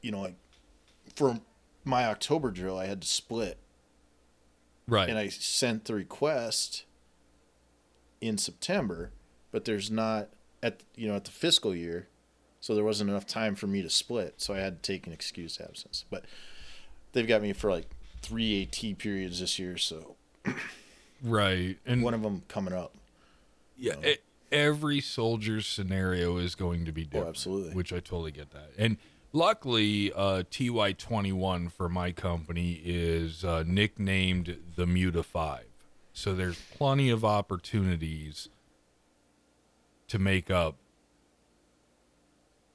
you 0.00 0.12
know, 0.12 0.20
like 0.20 0.36
for 1.16 1.40
my 1.84 2.06
October 2.06 2.52
drill, 2.52 2.78
I 2.78 2.86
had 2.86 3.02
to 3.02 3.08
split 3.08 3.58
Right. 4.90 5.08
and 5.08 5.18
I 5.18 5.28
sent 5.28 5.84
the 5.84 5.94
request 5.94 6.84
in 8.20 8.36
September, 8.38 9.12
but 9.52 9.64
there's 9.64 9.90
not 9.90 10.28
at 10.62 10.82
you 10.96 11.08
know 11.08 11.14
at 11.14 11.24
the 11.24 11.30
fiscal 11.30 11.74
year, 11.74 12.08
so 12.60 12.74
there 12.74 12.84
wasn't 12.84 13.10
enough 13.10 13.26
time 13.26 13.54
for 13.54 13.66
me 13.66 13.82
to 13.82 13.90
split, 13.90 14.34
so 14.38 14.52
I 14.52 14.58
had 14.58 14.82
to 14.82 14.92
take 14.92 15.06
an 15.06 15.12
excused 15.12 15.60
absence. 15.60 16.04
But 16.10 16.24
they've 17.12 17.26
got 17.26 17.40
me 17.40 17.52
for 17.52 17.70
like 17.70 17.86
three 18.20 18.62
AT 18.62 18.98
periods 18.98 19.40
this 19.40 19.58
year, 19.58 19.78
so 19.78 20.16
right. 21.22 21.78
And 21.86 22.02
one 22.02 22.14
of 22.14 22.22
them 22.22 22.42
coming 22.48 22.74
up. 22.74 22.94
Yeah, 23.76 23.94
e- 24.04 24.18
every 24.52 25.00
soldier's 25.00 25.66
scenario 25.66 26.36
is 26.36 26.54
going 26.54 26.84
to 26.84 26.92
be 26.92 27.02
oh, 27.02 27.04
different. 27.04 27.26
Oh, 27.26 27.30
absolutely. 27.30 27.74
Which 27.74 27.92
I 27.92 28.00
totally 28.00 28.32
get 28.32 28.50
that. 28.50 28.72
And 28.76 28.96
luckily, 29.32 30.12
uh, 30.12 30.44
TY21 30.50 31.72
for 31.72 31.88
my 31.88 32.12
company 32.12 32.80
is 32.84 33.44
uh, 33.44 33.64
nicknamed 33.66 34.58
the 34.76 34.86
Muta 34.86 35.22
5. 35.22 35.64
So 36.12 36.34
there's 36.34 36.58
plenty 36.76 37.10
of 37.10 37.24
opportunities 37.24 38.48
to 40.08 40.18
make 40.18 40.50
up 40.50 40.76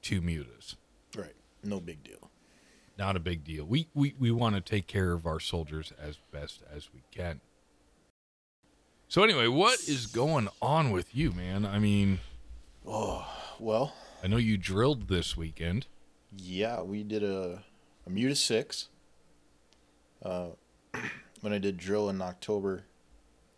two 0.02 0.20
mutas. 0.20 0.76
Right, 1.16 1.34
no 1.62 1.80
big 1.80 2.02
deal. 2.02 2.30
Not 2.98 3.14
a 3.14 3.20
big 3.20 3.44
deal. 3.44 3.64
We, 3.64 3.88
we, 3.94 4.14
we 4.18 4.30
want 4.30 4.54
to 4.54 4.60
take 4.62 4.86
care 4.86 5.12
of 5.12 5.26
our 5.26 5.38
soldiers 5.38 5.92
as 6.00 6.18
best 6.32 6.62
as 6.74 6.88
we 6.94 7.02
can. 7.10 7.40
So, 9.08 9.22
anyway, 9.22 9.46
what 9.46 9.78
is 9.80 10.06
going 10.06 10.48
on 10.60 10.90
with 10.90 11.14
you, 11.14 11.30
man? 11.30 11.64
I 11.64 11.78
mean, 11.78 12.18
oh, 12.86 13.26
Well, 13.60 13.94
I 14.24 14.26
know 14.26 14.38
you 14.38 14.56
drilled 14.56 15.08
this 15.08 15.36
weekend. 15.36 15.86
Yeah, 16.36 16.82
we 16.82 17.02
did 17.02 17.22
a 17.22 17.62
a 18.06 18.10
Muta 18.10 18.36
six. 18.36 18.88
Uh, 20.22 20.50
when 21.40 21.52
I 21.52 21.58
did 21.58 21.76
drill 21.76 22.08
in 22.08 22.20
October, 22.20 22.84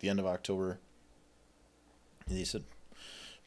the 0.01 0.09
end 0.09 0.21
of 0.21 0.27
October, 0.27 0.79
they 2.27 2.45
said 2.45 2.65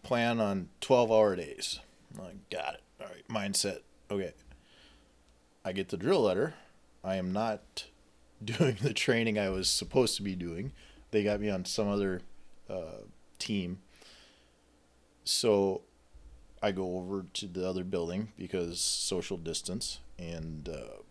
plan 0.03 0.39
on 0.39 0.69
twelve 0.79 1.11
hour 1.11 1.35
days. 1.35 1.79
I'm 2.13 2.25
like, 2.25 2.49
got 2.49 2.75
it. 2.75 2.81
All 2.99 3.07
right, 3.07 3.27
mindset. 3.29 3.79
Okay. 4.09 4.33
I 5.63 5.71
get 5.73 5.89
the 5.89 5.97
drill 5.97 6.21
letter. 6.21 6.55
I 7.03 7.15
am 7.15 7.31
not 7.31 7.85
doing 8.43 8.77
the 8.81 8.93
training 8.93 9.37
I 9.37 9.49
was 9.49 9.69
supposed 9.69 10.17
to 10.17 10.23
be 10.23 10.35
doing. 10.35 10.71
They 11.11 11.23
got 11.23 11.39
me 11.39 11.49
on 11.49 11.65
some 11.65 11.87
other 11.87 12.21
uh, 12.69 13.03
team. 13.37 13.79
So 15.23 15.81
I 16.61 16.71
go 16.71 16.97
over 16.97 17.25
to 17.33 17.47
the 17.47 17.67
other 17.67 17.83
building 17.83 18.33
because 18.37 18.79
social 18.79 19.37
distance, 19.37 19.99
and 20.19 20.69
uh, 20.69 21.01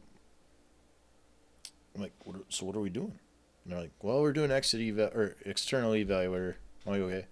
I'm 1.94 2.02
like, 2.02 2.12
what 2.24 2.36
are, 2.36 2.44
so 2.48 2.66
what 2.66 2.76
are 2.76 2.80
we 2.80 2.90
doing? 2.90 3.18
And 3.64 3.72
they're 3.72 3.80
like, 3.80 3.90
well, 4.00 4.20
we're 4.20 4.32
doing 4.32 4.52
exit 4.52 4.80
eval 4.80 5.10
or 5.12 5.34
external 5.44 5.92
evaluator. 5.92 6.54
I'm 6.86 6.92
like, 6.92 7.00
okay. 7.02 7.26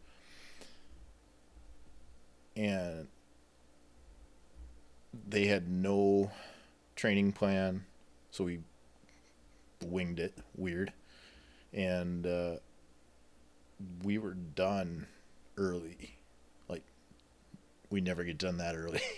And 2.57 3.07
they 5.29 5.47
had 5.47 5.69
no 5.69 6.33
training 6.97 7.33
plan, 7.33 7.85
so 8.33 8.45
we 8.45 8.59
winged 9.85 10.19
it. 10.19 10.37
Weird, 10.57 10.93
and 11.73 12.27
uh, 12.27 12.57
we 14.03 14.19
were 14.19 14.35
done 14.35 15.07
early. 15.57 16.18
We 17.91 18.01
never 18.01 18.23
get 18.25 18.39
done 18.39 18.59
that 18.59 18.75
early. 18.77 19.01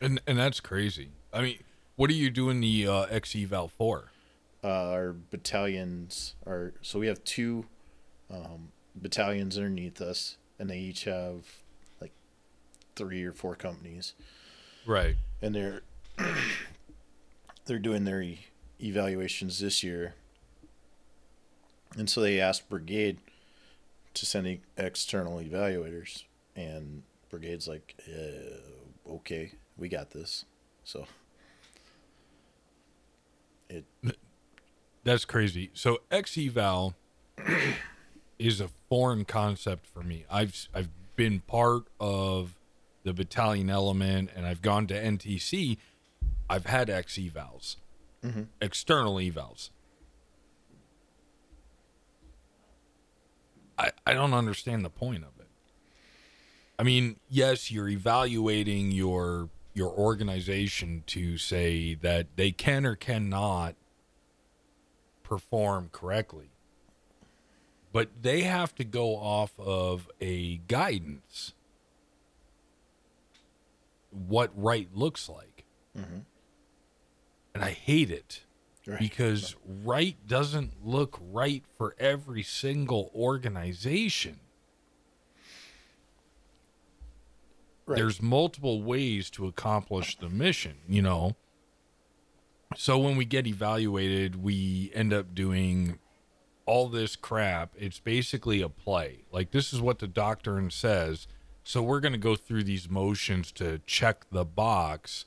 And 0.00 0.20
and 0.26 0.38
that's 0.38 0.60
crazy. 0.60 1.12
I 1.32 1.40
mean, 1.40 1.58
what 1.96 2.10
are 2.10 2.14
you 2.14 2.28
doing 2.28 2.60
the 2.60 2.86
uh, 2.86 3.02
X 3.04 3.34
eval 3.34 3.68
for? 3.68 4.10
uh, 4.62 4.90
our 4.90 5.12
battalions 5.12 6.34
are 6.46 6.74
so 6.82 6.98
we 6.98 7.06
have 7.06 7.22
two 7.24 7.64
um, 8.30 8.72
battalions 8.94 9.56
underneath 9.56 10.02
us, 10.02 10.36
and 10.58 10.68
they 10.68 10.78
each 10.78 11.04
have 11.04 11.44
like 12.02 12.12
three 12.96 13.24
or 13.24 13.32
four 13.32 13.54
companies, 13.54 14.12
Right. 14.84 15.16
and 15.40 15.54
they're 15.54 15.82
they're 17.64 17.78
doing 17.78 18.04
their 18.04 18.20
e- 18.20 18.40
evaluations 18.82 19.58
this 19.60 19.82
year, 19.82 20.14
and 21.96 22.10
so 22.10 22.20
they 22.20 22.40
asked 22.40 22.68
brigade 22.68 23.18
to 24.14 24.26
send 24.26 24.46
e- 24.46 24.60
external 24.76 25.38
evaluators, 25.38 26.24
and 26.54 27.04
brigade's 27.34 27.66
like, 27.66 27.96
uh, 28.08 29.10
okay, 29.14 29.52
we 29.76 29.88
got 29.88 30.10
this, 30.10 30.44
so. 30.84 31.04
It 33.68 33.84
That's 35.02 35.24
crazy. 35.24 35.70
So 35.74 35.98
X 36.12 36.38
eval 36.38 36.94
is 38.38 38.60
a 38.60 38.68
foreign 38.88 39.24
concept 39.24 39.84
for 39.84 40.04
me. 40.04 40.26
I've 40.30 40.68
I've 40.72 40.90
been 41.16 41.40
part 41.40 41.86
of 41.98 42.54
the 43.02 43.12
battalion 43.12 43.68
element, 43.68 44.30
and 44.36 44.46
I've 44.46 44.62
gone 44.62 44.86
to 44.88 44.94
NTC. 44.94 45.78
I've 46.48 46.66
had 46.66 46.88
X 46.88 47.14
evals, 47.14 47.76
external 48.60 49.16
evals. 49.16 49.70
I 53.76 53.90
I 54.06 54.12
don't 54.12 54.34
understand 54.34 54.84
the 54.84 54.90
point 54.90 55.24
of. 55.24 55.33
I 56.78 56.82
mean, 56.82 57.16
yes, 57.28 57.70
you're 57.70 57.88
evaluating 57.88 58.90
your 58.90 59.48
your 59.74 59.90
organization 59.90 61.02
to 61.06 61.36
say 61.36 61.94
that 61.94 62.36
they 62.36 62.52
can 62.52 62.86
or 62.86 62.94
cannot 62.94 63.74
perform 65.24 65.88
correctly. 65.90 66.50
But 67.92 68.10
they 68.22 68.42
have 68.42 68.74
to 68.76 68.84
go 68.84 69.16
off 69.16 69.52
of 69.58 70.08
a 70.20 70.58
guidance 70.68 71.54
what 74.10 74.50
right 74.54 74.88
looks 74.94 75.28
like. 75.28 75.64
Mm-hmm. 75.98 76.18
And 77.54 77.64
I 77.64 77.70
hate 77.70 78.10
it 78.10 78.42
Right. 78.86 78.98
because 78.98 79.56
right 79.66 80.14
doesn't 80.26 80.84
look 80.84 81.18
right 81.32 81.64
for 81.78 81.96
every 81.98 82.42
single 82.42 83.10
organization. 83.14 84.40
Right. 87.86 87.96
There's 87.96 88.22
multiple 88.22 88.82
ways 88.82 89.28
to 89.30 89.46
accomplish 89.46 90.16
the 90.16 90.30
mission, 90.30 90.76
you 90.88 91.02
know. 91.02 91.36
So 92.76 92.98
when 92.98 93.16
we 93.16 93.24
get 93.24 93.46
evaluated, 93.46 94.42
we 94.42 94.90
end 94.94 95.12
up 95.12 95.34
doing 95.34 95.98
all 96.66 96.88
this 96.88 97.14
crap. 97.14 97.74
It's 97.76 98.00
basically 98.00 98.62
a 98.62 98.68
play. 98.68 99.24
Like 99.30 99.50
this 99.50 99.72
is 99.72 99.80
what 99.80 99.98
the 99.98 100.08
doctrine 100.08 100.70
says. 100.70 101.26
So 101.62 101.82
we're 101.82 102.00
going 102.00 102.12
to 102.12 102.18
go 102.18 102.36
through 102.36 102.64
these 102.64 102.90
motions 102.90 103.50
to 103.52 103.80
check 103.86 104.26
the 104.30 104.44
box, 104.44 105.24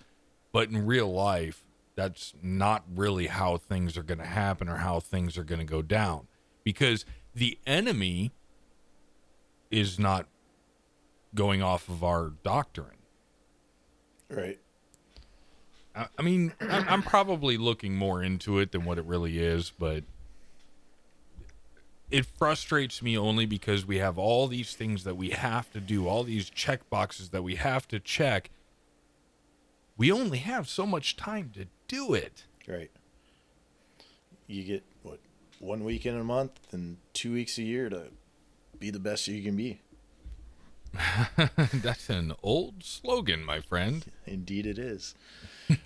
but 0.51 0.69
in 0.69 0.85
real 0.85 1.11
life, 1.11 1.63
that's 1.95 2.33
not 2.43 2.83
really 2.93 3.25
how 3.27 3.57
things 3.57 3.97
are 3.97 4.03
going 4.03 4.19
to 4.19 4.25
happen 4.25 4.69
or 4.69 4.77
how 4.77 4.99
things 4.99 5.37
are 5.37 5.43
going 5.43 5.59
to 5.59 5.65
go 5.65 5.81
down 5.81 6.27
because 6.63 7.05
the 7.33 7.57
enemy 7.65 8.31
is 9.71 9.97
not 9.97 10.27
going 11.37 11.61
off 11.61 11.87
of 11.87 12.03
our 12.03 12.33
doctrine. 12.43 12.97
right. 14.29 14.59
I, 15.95 16.07
I 16.17 16.21
mean, 16.21 16.53
I, 16.59 16.85
I'm 16.89 17.01
probably 17.01 17.57
looking 17.57 17.95
more 17.95 18.21
into 18.21 18.59
it 18.59 18.71
than 18.71 18.83
what 18.83 18.97
it 18.97 19.05
really 19.05 19.39
is, 19.39 19.71
but 19.79 20.03
it 22.09 22.25
frustrates 22.25 23.01
me 23.01 23.17
only 23.17 23.45
because 23.45 23.85
we 23.85 23.99
have 23.99 24.17
all 24.17 24.47
these 24.47 24.73
things 24.73 25.03
that 25.03 25.15
we 25.15 25.29
have 25.29 25.71
to 25.73 25.79
do, 25.79 26.07
all 26.07 26.23
these 26.23 26.49
check 26.49 26.89
boxes 26.89 27.29
that 27.29 27.43
we 27.43 27.55
have 27.55 27.87
to 27.89 27.99
check. 27.99 28.49
We 29.95 30.11
only 30.11 30.39
have 30.39 30.67
so 30.67 30.85
much 30.85 31.15
time 31.17 31.51
to 31.55 31.67
do 31.87 32.13
it. 32.13 32.45
Right. 32.67 32.91
You 34.47 34.63
get 34.63 34.83
what 35.03 35.19
one 35.59 35.83
week 35.83 36.05
in 36.05 36.15
a 36.15 36.23
month 36.23 36.59
and 36.71 36.97
two 37.13 37.33
weeks 37.33 37.57
a 37.57 37.63
year 37.63 37.89
to 37.89 38.07
be 38.79 38.89
the 38.89 38.99
best 38.99 39.27
you 39.27 39.43
can 39.43 39.55
be. 39.55 39.81
That's 41.73 42.09
an 42.09 42.33
old 42.43 42.83
slogan, 42.83 43.43
my 43.43 43.59
friend. 43.61 44.05
Indeed, 44.25 44.65
it 44.65 44.79
is. 44.79 45.15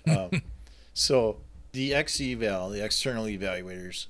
um, 0.06 0.30
so 0.94 1.38
the 1.72 1.94
X 1.94 2.20
eval, 2.20 2.70
the 2.70 2.84
external 2.84 3.24
evaluators, 3.24 4.06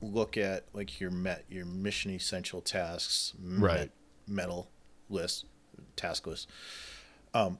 look 0.00 0.36
at 0.36 0.64
like 0.72 1.00
your 1.00 1.10
met 1.10 1.44
your 1.48 1.64
mission 1.64 2.10
essential 2.10 2.60
tasks 2.60 3.32
Right. 3.40 3.90
met, 4.26 4.48
METL 4.48 4.66
list 5.08 5.44
task 5.94 6.26
list 6.26 6.48
um 7.34 7.58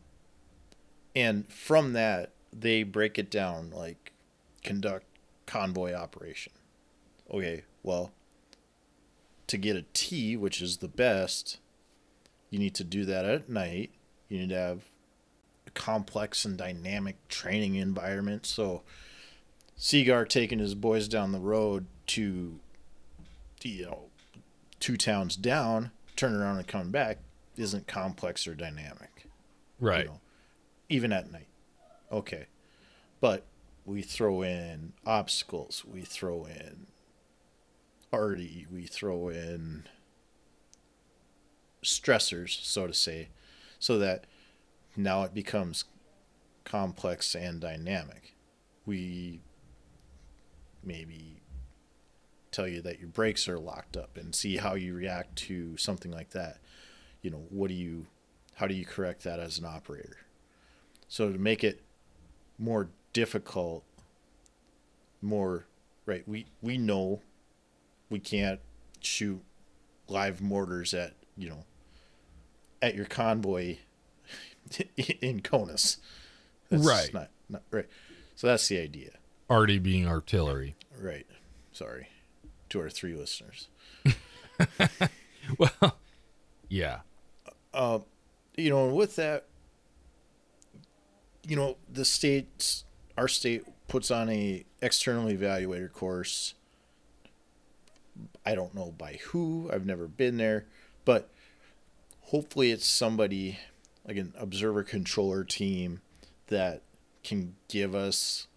and 1.14 1.48
from 1.52 1.92
that 1.92 2.30
they 2.52 2.82
break 2.82 3.16
it 3.18 3.30
down 3.30 3.70
like 3.70 4.12
conduct 4.64 5.06
convoy 5.46 5.92
operation 5.92 6.52
okay 7.30 7.62
well 7.84 8.10
to 9.46 9.56
get 9.56 9.76
a 9.76 9.84
t 9.92 10.36
which 10.36 10.60
is 10.60 10.78
the 10.78 10.88
best 10.88 11.58
you 12.52 12.58
need 12.60 12.74
to 12.76 12.84
do 12.84 13.04
that 13.04 13.24
at 13.24 13.48
night 13.48 13.90
you 14.28 14.38
need 14.38 14.50
to 14.50 14.54
have 14.56 14.82
a 15.66 15.70
complex 15.72 16.44
and 16.44 16.56
dynamic 16.56 17.16
training 17.28 17.74
environment 17.74 18.46
so 18.46 18.82
Seagar 19.78 20.28
taking 20.28 20.60
his 20.60 20.76
boys 20.76 21.08
down 21.08 21.32
the 21.32 21.40
road 21.40 21.86
to, 22.08 22.60
you 23.64 23.82
know, 23.84 24.04
two 24.78 24.96
towns 24.96 25.34
down, 25.34 25.90
turn 26.14 26.34
around 26.34 26.58
and 26.58 26.68
come 26.68 26.90
back 26.92 27.18
isn't 27.56 27.88
complex 27.88 28.46
or 28.46 28.54
dynamic. 28.54 29.10
you 29.24 29.30
Right. 29.80 30.06
know, 30.06 30.20
even 30.88 31.12
at 31.12 31.32
night. 31.32 31.48
Okay. 32.12 32.46
But 33.20 33.44
we 33.84 34.02
throw 34.02 34.42
in 34.42 34.92
obstacles, 35.04 35.84
we 35.84 36.02
throw 36.02 36.44
in 36.44 36.86
arty, 38.12 38.66
we 38.70 38.84
throw 38.86 39.30
in 39.30 39.88
stressors, 41.82 42.62
so 42.64 42.86
to 42.86 42.94
say, 42.94 43.28
so 43.78 43.98
that 43.98 44.26
now 44.96 45.22
it 45.22 45.34
becomes 45.34 45.84
complex 46.64 47.34
and 47.34 47.60
dynamic. 47.60 48.34
We 48.86 49.40
maybe 50.84 51.42
tell 52.50 52.68
you 52.68 52.82
that 52.82 53.00
your 53.00 53.08
brakes 53.08 53.48
are 53.48 53.58
locked 53.58 53.96
up 53.96 54.16
and 54.16 54.34
see 54.34 54.56
how 54.56 54.74
you 54.74 54.94
react 54.94 55.36
to 55.36 55.76
something 55.76 56.10
like 56.10 56.30
that. 56.30 56.58
You 57.22 57.30
know, 57.30 57.42
what 57.50 57.68
do 57.68 57.74
you 57.74 58.06
how 58.54 58.66
do 58.66 58.74
you 58.74 58.84
correct 58.84 59.24
that 59.24 59.40
as 59.40 59.58
an 59.58 59.64
operator? 59.64 60.18
So 61.08 61.32
to 61.32 61.38
make 61.38 61.64
it 61.64 61.82
more 62.58 62.90
difficult, 63.12 63.84
more 65.20 65.66
right, 66.06 66.26
we 66.28 66.46
we 66.60 66.78
know 66.78 67.22
we 68.10 68.18
can't 68.18 68.60
shoot 69.00 69.40
live 70.08 70.40
mortars 70.40 70.92
at, 70.92 71.14
you 71.36 71.48
know, 71.48 71.64
at 72.82 72.94
your 72.94 73.06
convoy 73.06 73.78
in 75.20 75.40
Conus. 75.40 75.96
That's 76.68 76.84
Right. 76.84 77.14
Not, 77.14 77.30
not 77.48 77.62
right. 77.70 77.86
So 78.34 78.48
that's 78.48 78.68
the 78.68 78.78
idea. 78.78 79.12
Already 79.48 79.78
being 79.78 80.06
artillery. 80.06 80.76
Right. 81.00 81.26
Sorry 81.72 82.08
to 82.70 82.80
our 82.80 82.90
three 82.90 83.14
listeners. 83.14 83.68
Well, 85.58 85.96
yeah. 86.68 87.00
Uh, 87.74 88.00
you 88.56 88.70
know, 88.70 88.86
with 88.86 89.16
that, 89.16 89.46
you 91.46 91.56
know, 91.56 91.76
the 91.92 92.04
states, 92.04 92.84
our 93.16 93.28
state 93.28 93.64
puts 93.88 94.10
on 94.10 94.28
a 94.28 94.64
external 94.80 95.26
evaluator 95.26 95.92
course. 95.92 96.54
I 98.46 98.54
don't 98.54 98.74
know 98.74 98.94
by 98.96 99.18
who. 99.26 99.70
I've 99.72 99.86
never 99.86 100.06
been 100.06 100.36
there, 100.36 100.66
but 101.04 101.30
hopefully 102.32 102.70
it's 102.70 102.86
somebody 102.86 103.58
like 104.08 104.16
an 104.16 104.32
observer 104.38 104.82
controller 104.82 105.44
team 105.44 106.00
that 106.46 106.80
can 107.22 107.54
give 107.68 107.94
us 107.94 108.48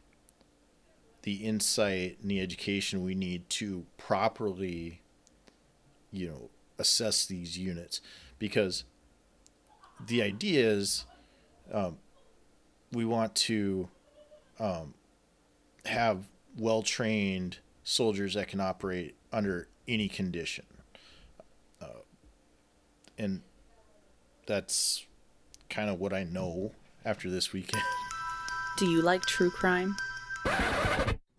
the 1.24 1.36
insight 1.46 2.18
and 2.22 2.32
the 2.32 2.40
education 2.40 3.04
we 3.04 3.14
need 3.14 3.48
to 3.50 3.86
properly 3.98 5.02
you 6.10 6.28
know 6.28 6.50
assess 6.80 7.26
these 7.26 7.58
units. 7.58 8.00
Because 8.40 8.86
the 10.08 10.22
idea 10.22 10.70
is 10.70 11.06
um, 11.72 11.98
we 12.94 13.04
want 13.04 13.36
to 13.36 13.90
um, 14.58 14.94
have 15.86 16.24
well 16.58 16.82
trained 16.82 17.58
soldiers 17.84 18.36
that 18.36 18.48
can 18.48 18.62
operate 18.62 19.16
under 19.34 19.68
any 19.86 20.08
condition. 20.08 20.66
Uh, 21.82 22.04
and 23.18 23.42
that's 24.46 25.06
kind 25.70 25.90
of 25.90 26.00
what 26.00 26.14
i 26.14 26.24
know 26.24 26.72
after 27.04 27.30
this 27.30 27.52
weekend 27.54 27.84
Do 28.78 28.88
you 28.88 29.02
like 29.02 29.22
true 29.26 29.50
crime? 29.52 29.96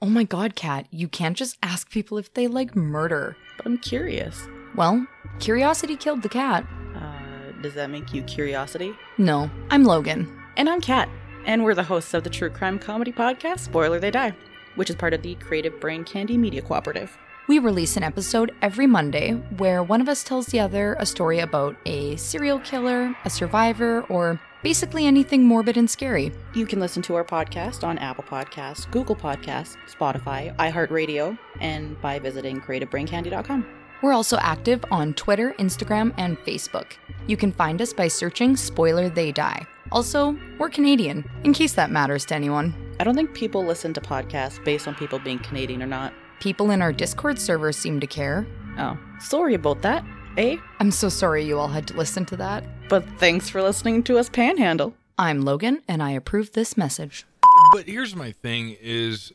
Oh 0.00 0.06
my 0.06 0.24
god, 0.24 0.54
Kat, 0.56 0.86
you 0.90 1.06
can't 1.06 1.36
just 1.36 1.58
ask 1.62 1.90
people 1.90 2.16
if 2.16 2.32
they 2.32 2.46
like 2.46 2.74
murder. 2.74 3.36
But 3.58 3.66
I'm 3.66 3.76
curious. 3.76 4.46
Well, 4.74 5.06
curiosity 5.38 5.96
killed 5.96 6.22
the 6.22 6.30
cat. 6.30 6.66
Uh, 6.94 7.52
does 7.60 7.74
that 7.74 7.90
make 7.90 8.14
you 8.14 8.22
curiosity? 8.22 8.94
No, 9.18 9.50
I'm 9.70 9.84
Logan. 9.84 10.34
And 10.56 10.68
I'm 10.68 10.80
Kat, 10.80 11.10
and 11.44 11.62
we're 11.62 11.74
the 11.74 11.82
hosts 11.82 12.14
of 12.14 12.24
the 12.24 12.30
true 12.30 12.48
crime 12.48 12.78
comedy 12.78 13.12
podcast 13.12 13.60
Spoiler 13.60 14.00
They 14.00 14.10
Die, 14.10 14.34
which 14.76 14.88
is 14.88 14.96
part 14.96 15.12
of 15.12 15.20
the 15.20 15.34
Creative 15.34 15.78
Brain 15.78 16.04
Candy 16.04 16.38
Media 16.38 16.62
Cooperative. 16.62 17.18
We 17.48 17.60
release 17.60 17.96
an 17.96 18.02
episode 18.02 18.52
every 18.60 18.88
Monday 18.88 19.30
where 19.58 19.80
one 19.80 20.00
of 20.00 20.08
us 20.08 20.24
tells 20.24 20.46
the 20.46 20.58
other 20.58 20.96
a 20.98 21.06
story 21.06 21.38
about 21.38 21.76
a 21.86 22.16
serial 22.16 22.58
killer, 22.58 23.14
a 23.24 23.30
survivor, 23.30 24.02
or 24.08 24.40
basically 24.64 25.06
anything 25.06 25.44
morbid 25.44 25.76
and 25.76 25.88
scary. 25.88 26.32
You 26.56 26.66
can 26.66 26.80
listen 26.80 27.02
to 27.02 27.14
our 27.14 27.24
podcast 27.24 27.84
on 27.84 27.98
Apple 27.98 28.24
Podcasts, 28.24 28.90
Google 28.90 29.14
Podcasts, 29.14 29.76
Spotify, 29.88 30.56
iHeartRadio, 30.56 31.38
and 31.60 32.00
by 32.00 32.18
visiting 32.18 32.60
creativebraincandy.com. 32.60 33.64
We're 34.02 34.12
also 34.12 34.38
active 34.38 34.84
on 34.90 35.14
Twitter, 35.14 35.54
Instagram, 35.60 36.12
and 36.16 36.36
Facebook. 36.38 36.94
You 37.28 37.36
can 37.36 37.52
find 37.52 37.80
us 37.80 37.92
by 37.92 38.08
searching 38.08 38.56
Spoiler 38.56 39.08
They 39.08 39.30
Die. 39.30 39.64
Also, 39.92 40.36
we're 40.58 40.68
Canadian, 40.68 41.24
in 41.44 41.52
case 41.52 41.74
that 41.74 41.92
matters 41.92 42.24
to 42.26 42.34
anyone. 42.34 42.74
I 42.98 43.04
don't 43.04 43.14
think 43.14 43.34
people 43.34 43.64
listen 43.64 43.94
to 43.94 44.00
podcasts 44.00 44.62
based 44.64 44.88
on 44.88 44.96
people 44.96 45.20
being 45.20 45.38
Canadian 45.38 45.80
or 45.80 45.86
not. 45.86 46.12
People 46.40 46.70
in 46.70 46.82
our 46.82 46.92
Discord 46.92 47.38
server 47.38 47.72
seem 47.72 48.00
to 48.00 48.06
care. 48.06 48.46
Oh, 48.78 48.98
sorry 49.20 49.54
about 49.54 49.82
that, 49.82 50.04
eh? 50.36 50.56
I'm 50.80 50.90
so 50.90 51.08
sorry 51.08 51.44
you 51.44 51.58
all 51.58 51.68
had 51.68 51.86
to 51.88 51.96
listen 51.96 52.24
to 52.26 52.36
that. 52.36 52.64
But 52.88 53.04
thanks 53.18 53.48
for 53.48 53.62
listening 53.62 54.02
to 54.04 54.18
us 54.18 54.28
panhandle. 54.28 54.94
I'm 55.18 55.42
Logan, 55.42 55.82
and 55.88 56.02
I 56.02 56.10
approve 56.10 56.52
this 56.52 56.76
message. 56.76 57.24
But 57.72 57.86
here's 57.86 58.14
my 58.14 58.32
thing 58.32 58.76
is 58.80 59.32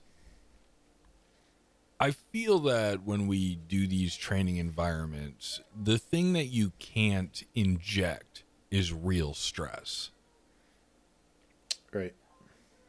I 2.00 2.12
feel 2.12 2.60
that 2.60 3.04
when 3.04 3.28
we 3.28 3.56
do 3.56 3.88
these 3.88 4.16
training 4.16 4.58
environments, 4.58 5.62
the 5.80 5.98
thing 5.98 6.34
that 6.34 6.48
you 6.48 6.72
can't 6.80 7.44
inject 7.56 8.44
is 8.70 8.94
real 8.94 9.34
stress. 9.34 10.12
right 11.92 12.14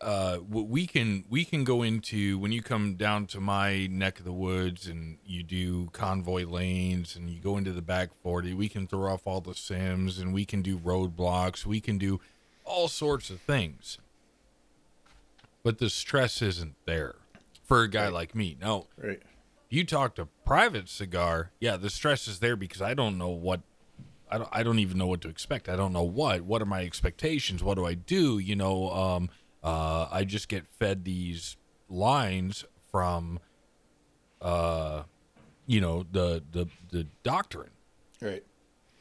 uh, 0.02 0.38
we 0.48 0.86
can 0.86 1.24
we 1.30 1.44
can 1.44 1.62
go 1.62 1.82
into 1.82 2.36
when 2.38 2.50
you 2.50 2.60
come 2.60 2.94
down 2.94 3.26
to 3.26 3.40
my 3.40 3.86
neck 3.86 4.18
of 4.18 4.24
the 4.24 4.32
woods 4.32 4.88
and 4.88 5.18
you 5.24 5.44
do 5.44 5.88
convoy 5.92 6.44
lanes 6.44 7.14
and 7.14 7.30
you 7.30 7.40
go 7.40 7.56
into 7.56 7.72
the 7.72 7.82
back 7.82 8.10
40 8.22 8.52
we 8.54 8.68
can 8.68 8.88
throw 8.88 9.12
off 9.12 9.26
all 9.26 9.40
the 9.40 9.54
sims 9.54 10.18
and 10.18 10.34
we 10.34 10.44
can 10.44 10.60
do 10.60 10.76
roadblocks. 10.76 11.64
We 11.64 11.80
can 11.80 11.98
do 11.98 12.20
all 12.64 12.88
sorts 12.88 13.30
of 13.30 13.40
things. 13.40 13.98
But 15.62 15.78
the 15.78 15.88
stress 15.88 16.42
isn't 16.42 16.74
there 16.84 17.14
for 17.62 17.82
a 17.82 17.88
guy 17.88 18.08
like 18.08 18.34
me. 18.34 18.56
No 18.60 18.88
right. 18.98 19.22
you 19.68 19.84
talk 19.84 20.16
to 20.16 20.26
private 20.44 20.88
cigar 20.88 21.52
yeah 21.60 21.76
the 21.76 21.90
stress 21.90 22.26
is 22.26 22.40
there 22.40 22.56
because 22.56 22.82
i 22.82 22.92
don't 22.92 23.16
know 23.16 23.28
what 23.28 23.60
I 24.30 24.38
don't, 24.38 24.48
I 24.50 24.62
don't 24.62 24.78
even 24.78 24.96
know 24.96 25.06
what 25.06 25.20
to 25.22 25.28
expect. 25.28 25.68
I 25.68 25.76
don't 25.76 25.92
know 25.92 26.02
what 26.02 26.40
what 26.40 26.62
are 26.62 26.66
my 26.66 26.84
expectations? 26.84 27.62
What 27.62 27.74
do 27.74 27.84
i 27.84 27.92
do? 27.92 28.38
You 28.38 28.56
know 28.56 28.90
um 28.90 29.28
uh 29.62 30.08
i 30.10 30.24
just 30.24 30.48
get 30.48 30.66
fed 30.66 31.04
these 31.04 31.56
lines 31.88 32.64
from 32.90 33.38
uh 34.40 35.02
you 35.66 35.80
know 35.80 36.04
the 36.10 36.42
the 36.50 36.66
the 36.90 37.06
doctrine. 37.22 37.70
Right. 38.20 38.44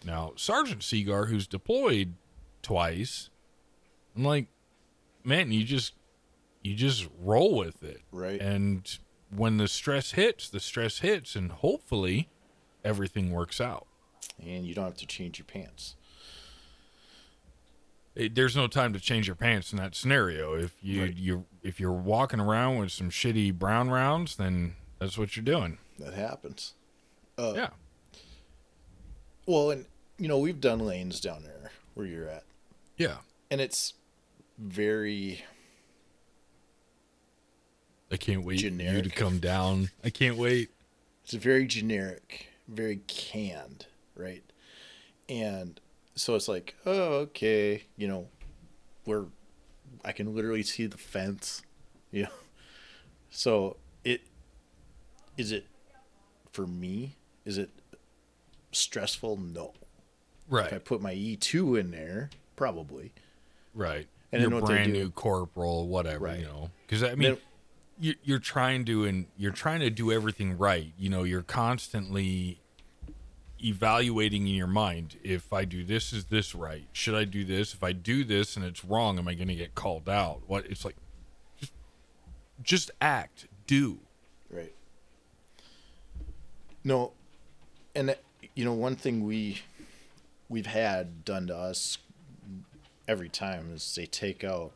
Now 0.06 0.34
sergeant 0.36 0.82
seagar 0.82 1.28
who's 1.28 1.48
deployed 1.48 2.14
twice 2.62 3.30
i'm 4.16 4.24
like 4.24 4.48
man 5.24 5.52
you 5.52 5.64
just 5.64 5.94
you 6.62 6.76
just 6.76 7.08
roll 7.20 7.56
with 7.56 7.84
it. 7.84 8.02
Right. 8.12 8.40
and 8.40 8.98
when 9.36 9.58
the 9.58 9.68
stress 9.68 10.12
hits 10.12 10.50
the 10.50 10.60
stress 10.60 11.00
hits 11.00 11.36
and 11.36 11.52
hopefully 11.52 12.30
everything 12.84 13.32
works 13.32 13.60
out. 13.62 13.88
And 14.40 14.66
you 14.66 14.74
don't 14.74 14.86
have 14.86 14.98
to 14.98 15.08
change 15.08 15.40
your 15.40 15.46
pants 15.46 15.96
it, 18.16 18.36
there's 18.36 18.56
no 18.56 18.68
time 18.68 18.94
to 18.94 19.00
change 19.00 19.28
your 19.28 19.36
pants 19.36 19.72
in 19.72 19.78
that 19.78 19.96
scenario. 19.96 20.54
If 20.54 20.76
you 20.82 21.02
Right. 21.04 21.16
you 21.16 21.46
if 21.64 21.80
you're 21.80 21.92
walking 21.92 22.40
around 22.40 22.78
with 22.80 22.92
some 22.92 23.10
shitty 23.10 23.54
brown 23.54 23.90
rounds 23.90 24.36
then 24.36 24.76
that's 25.00 25.18
what 25.18 25.36
you're 25.36 25.46
doing. 25.46 25.78
That 26.00 26.14
happens. 26.14 26.74
Uh, 27.38 27.54
yeah. 27.56 27.70
Well 29.46 29.72
and 29.72 29.86
you 30.18 30.28
know 30.28 30.38
we've 30.38 30.62
done 30.62 30.80
lanes 30.80 31.20
down 31.20 31.44
there 31.44 31.72
where 31.94 32.06
you're 32.06 32.28
at. 32.28 32.44
Yeah. 32.98 33.18
And 33.50 33.60
it's 33.62 33.94
very 34.58 35.44
i 38.12 38.18
can't 38.18 38.44
wait 38.44 38.60
for 38.60 38.68
you 38.68 39.02
to 39.02 39.10
come 39.10 39.40
down. 39.40 39.90
I 40.04 40.10
can't 40.10 40.36
wait. 40.38 40.70
It's 41.24 41.34
very 41.34 41.66
generic, 41.66 42.48
very 42.68 42.98
canned, 43.08 43.86
right? 44.16 44.44
And 45.30 45.80
so 46.22 46.36
it's 46.36 46.48
like, 46.48 46.76
oh, 46.86 47.14
okay, 47.26 47.84
you 47.98 48.08
know, 48.08 48.28
we're 49.08 49.26
I 50.06 50.12
can 50.12 50.36
literally 50.36 50.62
see 50.64 50.86
the 50.86 50.98
fence, 50.98 51.64
you 52.12 52.24
know. 52.24 52.30
So 53.32 53.78
it 54.04 54.22
is 55.38 55.52
it 55.52 55.66
for 56.52 56.68
me? 56.68 57.16
Is 57.44 57.58
it 57.58 57.72
stressful? 58.72 59.38
No. 59.38 59.74
Right. 60.48 60.68
If 60.68 60.74
I 60.74 60.78
put 60.78 61.02
my 61.02 61.14
E 61.14 61.38
two 61.38 61.76
in 61.76 61.90
there, 61.92 62.30
probably. 62.56 63.14
Right. 63.74 64.08
And 64.32 64.42
your 64.42 64.52
then 64.52 64.62
what 64.62 64.68
they 64.68 64.76
brand 64.76 64.94
new 64.94 65.10
corporal, 65.10 65.88
whatever, 65.88 66.26
Right. 66.26 66.40
you 66.40 66.46
know. 66.46 66.70
Because 66.86 67.04
I 67.04 67.16
mean, 67.16 67.38
Then- 68.00 68.16
you're 68.24 68.40
trying 68.40 68.86
to 68.86 69.06
and 69.06 69.26
you're 69.38 69.52
trying 69.52 69.80
to 69.82 69.90
do 69.90 70.12
everything 70.12 70.58
right. 70.58 70.94
You 70.98 71.10
know, 71.10 71.24
you're 71.24 71.44
constantly 71.44 72.60
evaluating 73.64 74.48
in 74.48 74.54
your 74.54 74.68
mind. 74.68 75.18
If 75.24 75.52
I 75.54 75.66
do 75.66 75.84
this, 75.84 76.14
is 76.14 76.26
this 76.26 76.56
right? 76.56 76.86
Should 76.92 77.16
I 77.16 77.26
do 77.26 77.44
this? 77.44 77.74
If 77.74 77.84
I 77.84 77.92
do 77.92 78.24
this 78.24 78.56
and 78.56 78.66
it's 78.66 78.84
wrong, 78.84 79.18
am 79.18 79.28
I 79.28 79.34
going 79.34 79.48
to 79.48 79.56
get 79.56 79.76
called 79.76 80.10
out? 80.10 80.42
What? 80.48 80.66
It's 80.66 80.86
like, 80.86 80.96
just, 81.60 81.74
just 82.62 82.92
act, 83.02 83.48
do. 83.68 84.00
Right. 84.50 84.74
No, 86.84 87.14
and 87.96 88.16
you 88.56 88.66
know 88.66 88.74
one 88.74 88.96
thing 88.96 89.24
we 89.24 89.62
we've 90.50 90.66
had 90.66 91.24
done 91.24 91.48
to 91.48 91.56
us 91.56 91.98
every 93.08 93.30
time 93.30 93.72
is 93.74 93.96
they 93.96 94.06
take 94.06 94.44
out 94.44 94.72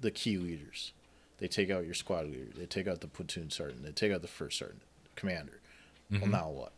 the 0.00 0.10
key 0.10 0.38
leaders. 0.38 0.92
They 1.38 1.48
take 1.48 1.70
out 1.70 1.84
your 1.84 1.94
squad 1.94 2.26
leader. 2.26 2.48
They 2.56 2.66
take 2.66 2.86
out 2.86 3.00
the 3.00 3.08
platoon 3.08 3.50
sergeant. 3.50 3.84
They 3.84 3.92
take 3.92 4.12
out 4.12 4.22
the 4.22 4.28
first 4.28 4.58
sergeant, 4.58 4.82
commander. 5.16 5.60
Well, 6.10 6.20
mm-hmm. 6.20 6.30
now 6.30 6.50
what? 6.50 6.72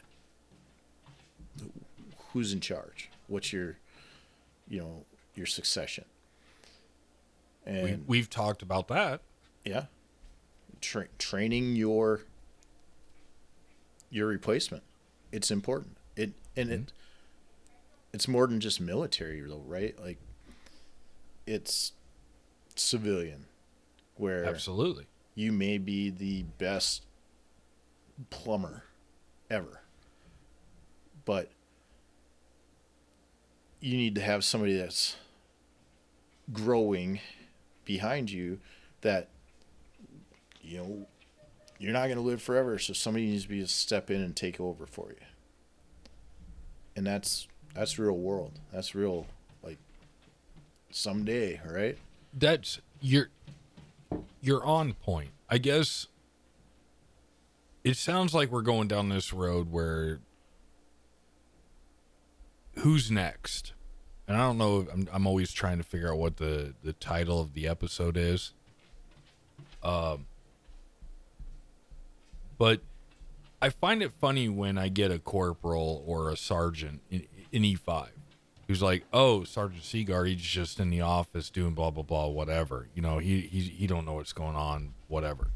Who's 2.33 2.53
in 2.53 2.61
charge? 2.61 3.11
What's 3.27 3.53
your, 3.53 3.77
you 4.69 4.81
know, 4.81 5.05
your 5.35 5.47
succession? 5.47 6.05
We, 7.67 7.73
And 7.73 8.05
we've 8.07 8.29
talked 8.31 8.63
about 8.63 8.89
that. 8.89 9.21
yeah. 9.65 9.85
Tra- 10.81 11.09
training 11.19 11.77
your 11.77 12.23
your 14.11 14.27
replacement. 14.27 14.83
It's 15.31 15.51
important. 15.51 15.97
It 16.17 16.33
and 16.57 16.71
it 16.71 16.81
mm-hmm. 16.81 17.75
it's 18.13 18.27
more 18.27 18.47
than 18.49 18.59
just 18.61 18.81
military 18.81 19.41
though, 19.41 19.63
right? 19.65 19.99
Like 20.01 20.19
it's 21.47 21.93
civilian 22.75 23.47
where 24.17 24.45
Absolutely. 24.45 25.07
you 25.35 25.53
may 25.53 25.79
be 25.79 26.11
the 26.11 26.43
best 26.59 27.03
plumber 28.31 28.85
ever. 29.51 29.83
But 31.25 31.51
you 33.81 33.97
need 33.97 34.15
to 34.15 34.21
have 34.21 34.45
somebody 34.45 34.77
that's 34.77 35.17
growing 36.53 37.21
behind 37.85 38.31
you 38.31 38.59
that 39.01 39.29
you 40.63 40.79
know 40.79 41.07
you're 41.79 41.93
not 41.93 42.05
going 42.05 42.17
to 42.17 42.23
live 42.23 42.41
forever 42.41 42.79
so 42.79 42.93
somebody 42.93 43.27
needs 43.27 43.43
to 43.43 43.49
be 43.49 43.65
step 43.67 44.11
in 44.11 44.21
and 44.21 44.37
take 44.37 44.61
over 44.61 44.87
for 44.87 45.09
you. 45.11 45.27
And 46.95 47.07
that's 47.07 47.49
that's 47.75 47.99
real 47.99 48.17
world. 48.17 48.53
That's 48.73 48.95
real 48.95 49.27
like 49.63 49.79
someday 50.91 51.61
right? 51.67 51.99
That's 52.33 52.81
you're 53.01 53.31
you're 54.41 54.65
on 54.65 54.93
point. 54.95 55.31
I 55.51 55.59
guess 55.59 56.07
it 57.85 57.97
sounds 57.97 58.33
like 58.33 58.51
we're 58.51 58.63
going 58.63 58.87
down 58.89 59.09
this 59.09 59.33
road 59.33 59.73
where 59.73 60.21
who's 62.77 63.11
next? 63.11 63.73
And 64.27 64.37
I 64.37 64.41
don't 64.41 64.59
know. 64.59 64.87
I'm 64.93 65.09
I'm 65.13 65.27
always 65.27 65.53
trying 65.53 65.79
to 65.79 65.85
figure 65.85 66.13
out 66.13 66.19
what 66.19 66.37
the 66.37 66.75
the 66.83 66.93
title 66.93 67.41
of 67.41 67.55
the 67.55 67.69
episode 67.69 68.17
is. 68.17 68.53
Um, 69.83 70.27
but 72.57 72.81
I 73.61 73.71
find 73.71 74.03
it 74.03 74.13
funny 74.13 74.49
when 74.49 74.79
I 74.79 74.89
get 74.89 75.11
a 75.11 75.19
corporal 75.19 76.05
or 76.07 76.31
a 76.31 76.37
sergeant 76.37 77.01
in, 77.11 77.27
in 77.51 77.63
E5 77.63 78.09
who's 78.69 78.83
like, 78.83 79.05
"Oh, 79.13 79.45
Sergeant 79.45 79.85
Seaguard, 79.85 80.29
he's 80.29 80.41
just 80.41 80.81
in 80.81 80.91
the 80.91 81.01
office 81.01 81.51
doing 81.51 81.75
blah 81.75 81.91
blah 81.91 82.03
blah, 82.03 82.29
whatever. 82.29 82.89
You 82.95 83.03
know, 83.03 83.19
he 83.19 83.41
he 83.41 83.61
he 83.61 83.87
don't 83.87 84.05
know 84.05 84.15
what's 84.15 84.33
going 84.33 84.57
on, 84.57 84.95
whatever." 85.09 85.49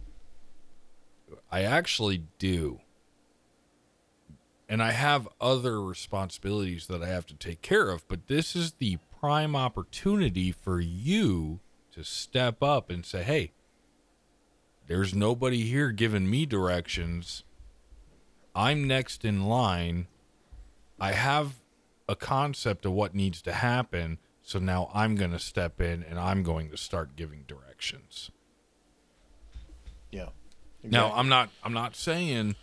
I 1.51 1.63
actually 1.63 2.25
do. 2.39 2.81
And 4.69 4.83
I 4.83 4.93
have 4.93 5.29
other 5.41 5.81
responsibilities 5.81 6.87
that 6.89 7.03
I 7.03 7.09
have 7.09 7.27
to 7.27 7.35
take 7.35 7.63
care 7.63 7.89
of, 7.91 8.07
but 8.09 8.27
this 8.27 8.57
is 8.57 8.73
the 8.73 8.99
prime 9.21 9.55
opportunity 9.55 10.51
for 10.51 10.81
you 10.81 11.61
to 11.93 12.03
step 12.03 12.63
up 12.63 12.91
and 12.91 13.07
say, 13.07 13.23
"Hey, 13.23 13.53
there's 14.87 15.15
nobody 15.15 15.65
here 15.65 15.91
giving 15.91 16.31
me 16.31 16.47
directions. 16.47 17.43
I'm 18.55 18.87
next 18.87 19.25
in 19.25 19.45
line. 19.45 20.07
I 20.99 21.13
have 21.13 21.57
a 22.09 22.17
concept 22.17 22.87
of 22.87 22.93
what 22.93 23.15
needs 23.15 23.43
to 23.43 23.53
happen. 23.53 24.19
So 24.43 24.59
now 24.59 24.91
I'm 24.95 25.17
going 25.17 25.33
to 25.33 25.39
step 25.39 25.81
in 25.81 26.05
and 26.05 26.19
I'm 26.19 26.43
going 26.43 26.71
to 26.71 26.77
start 26.77 27.17
giving 27.17 27.45
directions. 27.49 28.31
yeah 30.11 30.29
Now, 30.85 31.13
I'm 31.15 31.29
not 31.29 31.51
I'm 31.65 31.73
not 31.73 31.97
saying 31.97 32.55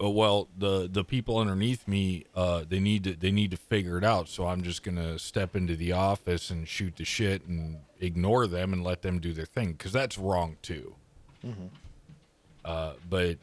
oh 0.00 0.08
well, 0.10 0.48
the 0.56 0.88
the 0.90 1.04
people 1.04 1.38
underneath 1.38 1.86
me 1.86 2.24
uh 2.34 2.64
they 2.68 2.80
need 2.80 3.04
to 3.04 3.14
they 3.14 3.30
need 3.30 3.50
to 3.52 3.56
figure 3.56 3.98
it 3.98 4.04
out. 4.04 4.28
So 4.28 4.46
I'm 4.46 4.62
just 4.62 4.82
going 4.82 4.96
to 4.96 5.18
step 5.18 5.54
into 5.54 5.76
the 5.76 5.92
office 5.92 6.50
and 6.50 6.66
shoot 6.66 6.96
the 6.96 7.04
shit 7.04 7.46
and 7.46 7.80
ignore 8.00 8.46
them 8.46 8.72
and 8.72 8.82
let 8.82 9.02
them 9.02 9.20
do 9.20 9.32
their 9.32 9.44
thing 9.46 9.74
cuz 9.76 9.92
that's 9.92 10.16
wrong 10.18 10.56
too. 10.62 10.94
Uh 12.64 12.94
but 13.08 13.36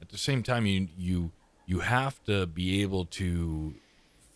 at 0.00 0.08
the 0.10 0.18
same 0.18 0.42
time 0.42 0.64
you 0.66 0.88
you 0.96 1.32
you 1.66 1.80
have 1.80 2.22
to 2.24 2.46
be 2.46 2.82
able 2.82 3.04
to 3.06 3.74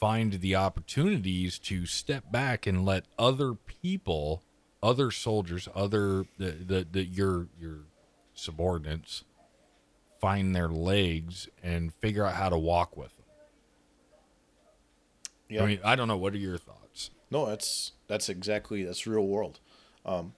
find 0.01 0.35
the 0.41 0.57
opportunities 0.57 1.59
to 1.59 1.87
step 1.87 2.33
back 2.33 2.67
and 2.67 2.85
let 2.85 3.05
other 3.19 3.55
people 3.55 4.43
other 4.83 5.11
soldiers 5.11 5.69
other 5.75 6.25
the, 6.39 6.51
the, 6.53 6.87
the 6.91 7.05
your 7.05 7.49
your 7.61 7.81
subordinates 8.35 9.25
find 10.21 10.55
their 10.55 10.69
legs 10.69 11.49
and 11.63 11.93
figure 11.95 12.25
out 12.25 12.35
how 12.35 12.49
to 12.49 12.59
walk 12.59 12.97
with 12.97 13.15
them 13.17 13.27
yeah 15.49 15.63
i 15.63 15.67
mean 15.67 15.81
i 15.85 15.97
don't 15.97 16.09
know 16.09 16.17
what 16.17 16.35
are 16.35 16.39
your 16.39 16.59
thoughts 16.59 17.11
No, 17.31 17.47
that's 17.47 17.93
that's 18.09 18.29
exactly 18.29 18.83
that's 18.85 19.07
real 19.07 19.27
world. 19.27 19.61
Um, 20.05 20.33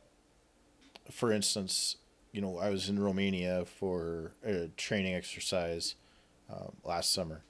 for 1.10 1.32
instance, 1.32 1.96
you 2.32 2.42
know, 2.42 2.58
I 2.58 2.68
was 2.68 2.88
in 2.90 2.98
Romania 2.98 3.64
for 3.64 4.32
a 4.44 4.68
training 4.76 5.14
exercise 5.14 5.94
um, 6.50 6.72
last 6.84 7.10
summer. 7.12 7.44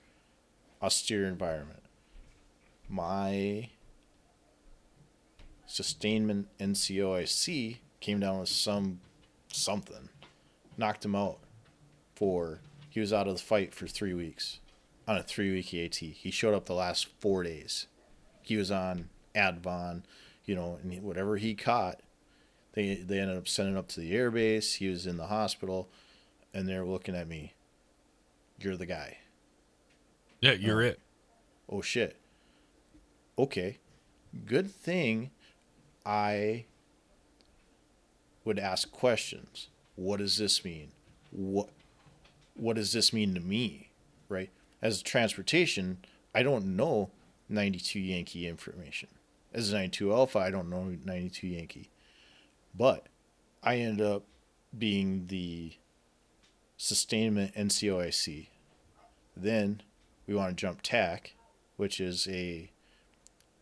Austere 0.81 1.25
environment. 1.27 1.83
My 2.89 3.71
sustainment 5.67 6.47
NCOIC 6.61 7.79
came 8.01 8.21
down 8.21 8.39
with 8.41 8.49
some 8.49 9.01
something, 9.49 10.09
knocked 10.77 11.05
him 11.05 11.17
out 11.17 11.39
for 12.23 12.61
he 12.89 13.01
was 13.01 13.13
out 13.13 13.27
of 13.27 13.35
the 13.35 13.43
fight 13.43 13.75
for 13.75 13.89
three 13.89 14.15
weeks 14.15 14.61
on 15.09 15.17
a 15.17 15.25
three 15.25 15.51
week 15.51 15.75
EAT. 15.75 15.97
He 15.97 16.31
showed 16.31 16.55
up 16.55 16.67
the 16.67 16.73
last 16.73 17.09
four 17.19 17.43
days 17.43 17.89
he 18.41 18.57
was 18.57 18.71
on 18.71 19.09
Advon, 19.35 20.05
you 20.45 20.55
know, 20.55 20.79
and 20.81 21.03
whatever 21.03 21.37
he 21.37 21.57
caught, 21.57 21.99
they 22.75 22.95
they 22.95 23.19
ended 23.19 23.37
up 23.37 23.49
sending 23.49 23.77
up 23.77 23.89
to 23.89 24.01
the 24.01 24.15
air 24.15 24.31
base. 24.31 24.75
He 24.75 24.89
was 24.89 25.05
in 25.05 25.17
the 25.17 25.27
hospital, 25.27 25.91
and 26.55 26.69
they're 26.69 26.87
looking 26.87 27.17
at 27.17 27.27
me. 27.27 27.55
You're 28.57 28.77
the 28.77 28.87
guy. 28.87 29.19
yeah 30.41 30.53
you're 30.53 30.81
uh, 30.81 30.91
it 30.91 31.01
Oh 31.69 31.83
shit. 31.83 32.21
Okay, 33.37 33.79
good 34.47 34.71
thing. 34.71 35.33
I 36.07 36.67
would 38.45 38.61
ask 38.61 38.93
questions. 38.93 39.71
What 39.97 40.19
does 40.19 40.37
this 40.37 40.65
mean? 40.65 40.93
What 41.33 41.71
what 42.55 42.77
does 42.77 42.93
this 42.93 43.13
mean 43.13 43.35
to 43.35 43.41
me? 43.41 43.91
Right? 44.29 44.51
As 44.81 45.03
transportation, 45.03 45.99
I 46.35 46.43
don't 46.43 46.77
know 46.77 47.11
92 47.49 47.99
Yankee 47.99 48.49
information. 48.49 49.09
As 49.53 49.71
a 49.71 49.75
92 49.75 50.13
Alpha, 50.13 50.39
I 50.39 50.51
don't 50.51 50.71
know 50.71 50.97
92 51.05 51.47
Yankee. 51.47 51.91
But 52.75 53.07
I 53.63 53.77
end 53.77 54.01
up 54.01 54.25
being 54.77 55.27
the 55.27 55.75
sustainment 56.77 57.55
NCOIC. 57.55 58.49
Then 59.37 59.83
we 60.27 60.35
want 60.35 60.57
to 60.57 60.61
jump 60.61 60.81
TAC, 60.83 61.35
which 61.77 62.01
is 62.01 62.27
a 62.29 62.71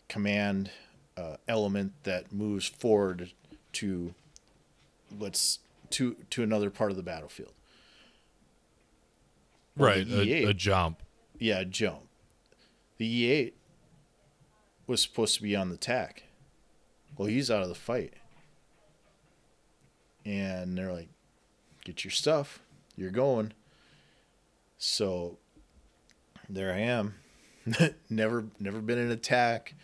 command 0.09 0.71
uh, 1.17 1.37
element 1.47 1.93
that 2.05 2.33
moves 2.33 2.67
forward 2.67 3.33
to 3.73 4.15
let's 5.19 5.59
to 5.91 6.17
to 6.31 6.43
another 6.43 6.71
part 6.71 6.91
of 6.91 6.97
the 6.97 7.03
battlefield. 7.03 7.53
Right, 9.81 10.07
a, 10.07 10.11
E8 10.11 10.49
a 10.49 10.55
jump. 10.55 11.03
yeah, 11.39 11.61
a 11.61 11.65
jump. 11.65 12.03
The 12.99 13.25
E8 13.25 13.53
was 14.87 15.01
supposed 15.01 15.37
to 15.37 15.43
be 15.43 15.57
on 15.57 15.71
the 15.71 15.77
TAC. 15.77 16.25
Well, 17.17 17.29
he's 17.29 17.51
out 17.51 17.63
of 17.63 17.69
the 17.69 17.75
fight. 17.75 18.15
And 20.25 20.77
they're 20.77 20.93
like, 20.93 21.09
get 21.85 22.05
your 22.05 22.11
stuff. 22.11 22.61
You're 22.97 23.11
going. 23.11 23.53
So 24.79 25.39
there 26.49 26.73
I 26.73 26.81
am. 26.81 27.15
never 28.11 28.45
never 28.59 28.81
been 28.81 28.99
in 28.99 29.11
attack. 29.11 29.75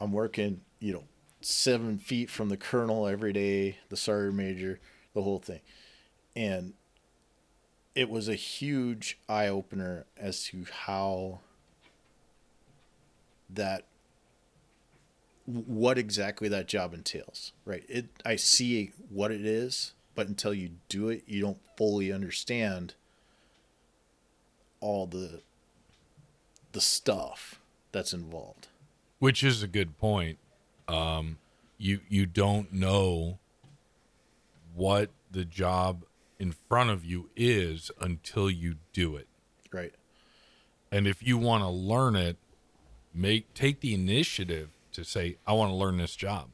I'm 0.00 0.12
working, 0.12 0.60
you 0.80 0.92
know, 0.92 1.04
seven 1.40 1.98
feet 1.98 2.30
from 2.30 2.48
the 2.48 2.56
colonel 2.56 3.06
every 3.06 3.32
day, 3.32 3.78
the 3.88 3.96
sergeant 3.96 4.36
major, 4.36 4.80
the 5.14 5.22
whole 5.22 5.38
thing. 5.38 5.60
And 6.34 6.74
it 7.94 8.10
was 8.10 8.28
a 8.28 8.34
huge 8.34 9.18
eye 9.28 9.48
opener 9.48 10.06
as 10.16 10.44
to 10.44 10.64
how 10.86 11.40
that 13.48 13.84
what 15.46 15.98
exactly 15.98 16.48
that 16.48 16.66
job 16.66 16.94
entails 16.94 17.52
right 17.64 17.84
it 17.88 18.06
i 18.24 18.34
see 18.34 18.92
what 19.10 19.30
it 19.30 19.44
is 19.44 19.92
but 20.14 20.26
until 20.26 20.54
you 20.54 20.70
do 20.88 21.08
it 21.08 21.22
you 21.26 21.40
don't 21.40 21.58
fully 21.76 22.10
understand 22.10 22.94
all 24.80 25.06
the 25.06 25.42
the 26.72 26.80
stuff 26.80 27.60
that's 27.92 28.12
involved 28.12 28.68
which 29.24 29.42
is 29.42 29.62
a 29.62 29.66
good 29.66 29.96
point. 29.96 30.36
Um, 30.86 31.38
you 31.78 32.00
you 32.10 32.26
don't 32.26 32.74
know 32.74 33.38
what 34.74 35.08
the 35.30 35.46
job 35.46 36.04
in 36.38 36.52
front 36.52 36.90
of 36.90 37.04
you 37.04 37.30
is 37.36 37.90
until 38.00 38.50
you 38.50 38.76
do 38.92 39.16
it. 39.16 39.28
right 39.72 39.94
And 40.90 41.06
if 41.06 41.22
you 41.22 41.38
want 41.38 41.62
to 41.62 41.68
learn 41.68 42.16
it, 42.16 42.36
make 43.12 43.52
take 43.54 43.80
the 43.80 43.94
initiative 43.94 44.70
to 44.92 45.04
say, 45.04 45.36
I 45.46 45.52
want 45.52 45.70
to 45.70 45.74
learn 45.74 45.96
this 45.96 46.16
job. 46.16 46.48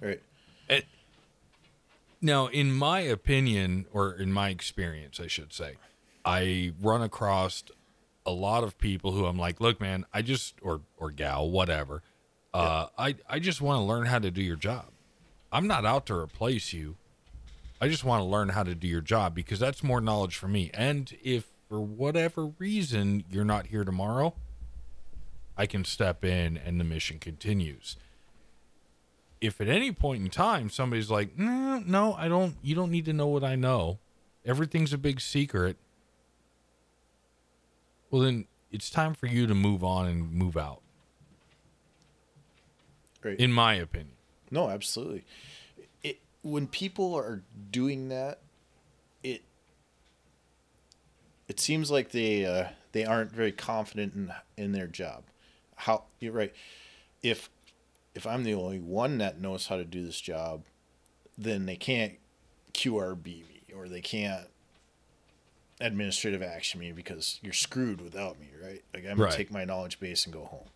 right 0.00 0.20
And, 0.68 0.84
Now, 2.20 2.46
in 2.46 2.72
my 2.72 3.00
opinion, 3.00 3.86
or 3.92 4.12
in 4.14 4.32
my 4.32 4.50
experience, 4.50 5.18
I 5.18 5.26
should 5.26 5.52
say, 5.52 5.74
I 6.24 6.72
run 6.80 7.02
across 7.02 7.64
a 8.24 8.30
lot 8.30 8.62
of 8.62 8.78
people 8.78 9.10
who 9.12 9.26
I'm 9.26 9.38
like, 9.38 9.60
look, 9.60 9.80
man, 9.80 10.06
I 10.12 10.22
just 10.22 10.54
or 10.62 10.82
or 10.96 11.10
gal, 11.10 11.50
whatever. 11.50 12.02
Uh, 12.54 12.86
I 12.96 13.16
I 13.28 13.38
just 13.40 13.60
want 13.60 13.78
to 13.78 13.82
learn 13.82 14.06
how 14.06 14.20
to 14.20 14.30
do 14.30 14.42
your 14.42 14.56
job. 14.56 14.86
I'm 15.50 15.66
not 15.66 15.84
out 15.84 16.06
to 16.06 16.14
replace 16.14 16.72
you. 16.72 16.96
I 17.82 17.88
just 17.88 18.04
want 18.04 18.20
to 18.20 18.24
learn 18.24 18.50
how 18.50 18.62
to 18.62 18.74
do 18.74 18.86
your 18.86 19.00
job 19.00 19.34
because 19.34 19.58
that's 19.58 19.82
more 19.82 20.00
knowledge 20.00 20.36
for 20.36 20.48
me. 20.48 20.70
And 20.72 21.14
if 21.22 21.48
for 21.68 21.80
whatever 21.80 22.46
reason 22.46 23.24
you're 23.28 23.44
not 23.44 23.66
here 23.66 23.84
tomorrow, 23.84 24.34
I 25.56 25.66
can 25.66 25.84
step 25.84 26.24
in 26.24 26.56
and 26.56 26.80
the 26.80 26.84
mission 26.84 27.18
continues 27.18 27.96
if 29.42 29.60
at 29.60 29.68
any 29.68 29.90
point 29.90 30.22
in 30.22 30.30
time 30.30 30.70
somebody's 30.70 31.10
like, 31.10 31.36
no, 31.36 31.82
no, 31.84 32.14
I 32.14 32.28
don't, 32.28 32.54
you 32.62 32.76
don't 32.76 32.92
need 32.92 33.04
to 33.06 33.12
know 33.12 33.26
what 33.26 33.42
I 33.42 33.56
know. 33.56 33.98
Everything's 34.46 34.92
a 34.92 34.98
big 34.98 35.20
secret. 35.20 35.76
Well, 38.10 38.22
then 38.22 38.46
it's 38.70 38.88
time 38.88 39.14
for 39.14 39.26
you 39.26 39.48
to 39.48 39.54
move 39.54 39.82
on 39.82 40.06
and 40.06 40.32
move 40.32 40.56
out, 40.56 40.80
Great. 43.20 43.40
in 43.40 43.52
my 43.52 43.74
opinion. 43.74 44.14
No, 44.48 44.70
absolutely. 44.70 45.24
When 46.42 46.66
people 46.66 47.14
are 47.14 47.42
doing 47.70 48.08
that, 48.08 48.40
it 49.22 49.42
it 51.48 51.60
seems 51.60 51.90
like 51.90 52.10
they 52.10 52.44
uh, 52.44 52.68
they 52.92 53.04
aren't 53.04 53.32
very 53.32 53.52
confident 53.52 54.14
in 54.14 54.32
in 54.56 54.72
their 54.72 54.86
job. 54.86 55.24
How 55.76 56.04
you're 56.18 56.32
right. 56.32 56.52
If 57.22 57.48
if 58.14 58.26
I'm 58.26 58.44
the 58.44 58.54
only 58.54 58.80
one 58.80 59.18
that 59.18 59.40
knows 59.40 59.68
how 59.68 59.76
to 59.76 59.84
do 59.84 60.04
this 60.04 60.20
job, 60.20 60.62
then 61.38 61.66
they 61.66 61.76
can't 61.76 62.14
QRB 62.74 63.24
me 63.24 63.62
or 63.74 63.88
they 63.88 64.00
can't 64.00 64.48
administrative 65.80 66.42
action 66.42 66.80
me 66.80 66.92
because 66.92 67.40
you're 67.42 67.52
screwed 67.52 68.00
without 68.00 68.38
me, 68.38 68.48
right? 68.62 68.82
Like 68.94 69.04
I'm 69.06 69.16
gonna 69.16 69.32
take 69.32 69.50
my 69.50 69.64
knowledge 69.64 69.98
base 69.98 70.24
and 70.24 70.32
go 70.32 70.44
home. 70.44 70.68